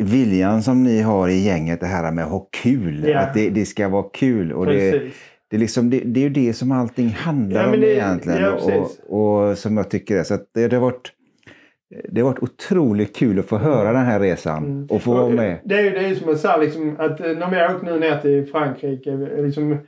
[0.01, 3.05] viljan som ni har i gänget det här med att ha kul.
[3.09, 3.19] Ja.
[3.19, 4.53] Att det, det ska vara kul.
[4.53, 4.93] Och precis.
[4.93, 5.11] det,
[5.55, 8.43] är liksom, det, det är ju det som allting handlar Ja, om det- egentligen.
[8.43, 10.23] ja, och, och, och som jag tycker är.
[10.23, 11.13] Så det, det, har varit,
[12.09, 14.87] det har varit otroligt kul att få höra den här resan Mm.
[14.91, 15.59] och få vara med.
[15.65, 17.85] Det är ju det är som jag sa, liksom, att eh, när vi har åkt
[17.85, 19.11] nu ner till Frankrike.
[19.13, 19.79] eh, Liksom,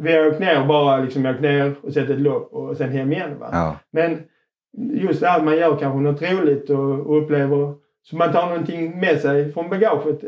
[0.00, 3.12] vi har åkt ner bara liksom, åkt ner och sett ett lopp och sen hem
[3.12, 3.30] igen.
[3.40, 4.18] Ja, Men
[4.92, 9.00] just det att man gör kanske något roligt och, och upplever så man tar någonting
[9.00, 10.20] med sig från bagaget.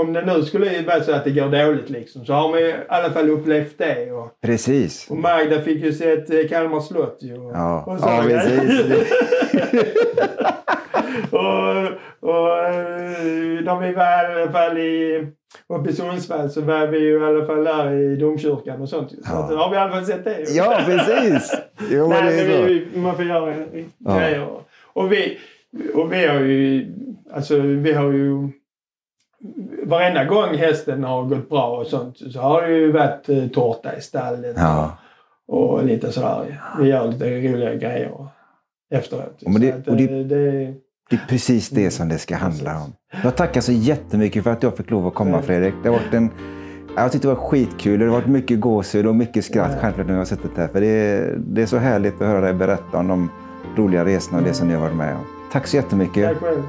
[0.00, 2.66] Om det nu skulle vara så att det går dåligt liksom så har man ju
[2.66, 4.12] i alla fall upplevt det.
[4.12, 5.10] Och, precis.
[5.10, 7.36] och Magda fick ju sett eh, Kalmar slott ju.
[7.38, 9.12] Och, Ja, och så- ja precis.
[11.30, 15.26] och, och eh, när vi var i alla fall i,
[15.68, 19.10] uppe i Sundsvall så var vi ju i alla fall där i domkyrkan och sånt.
[19.10, 19.44] Så Ja.
[19.44, 20.50] att, har vi i alla fall sett det.
[20.50, 21.52] Ja, precis.
[21.90, 22.64] Jo, Nej, det är så.
[22.66, 23.54] vi, man får göra
[23.98, 24.18] Ja.
[24.18, 24.46] grejer.
[24.84, 25.38] Och vi,
[25.94, 26.86] och vi har ju,
[27.32, 28.48] alltså vi har ju
[29.86, 33.96] Varenda gång hästen har gått bra och sånt så har det ju varit eh, tårta
[33.96, 34.56] i stallet.
[34.58, 34.98] Ja.
[35.48, 36.60] Och lite sådär.
[36.80, 38.28] Vi gör lite roliga grejer
[38.94, 39.42] efteråt.
[39.46, 40.74] Men det- att, och det- eh, det,
[41.10, 42.92] Det är precis det som det ska handla om.
[43.24, 45.74] Jag tackar så jättemycket för att jag fick lov att komma Fredrik.
[45.82, 46.30] Det har varit en
[46.96, 47.98] Jag tyckte det var skitkul.
[48.00, 49.78] Det har varit mycket gåshud och mycket skratt Ja.
[49.80, 50.68] självklart när jag har suttit här.
[50.68, 53.30] För det är, det är så härligt att höra dig berätta om de
[53.76, 55.20] roliga resorna och det som ni har varit med om.
[55.52, 56.28] Tack så jättemycket.
[56.28, 56.62] Tack själv.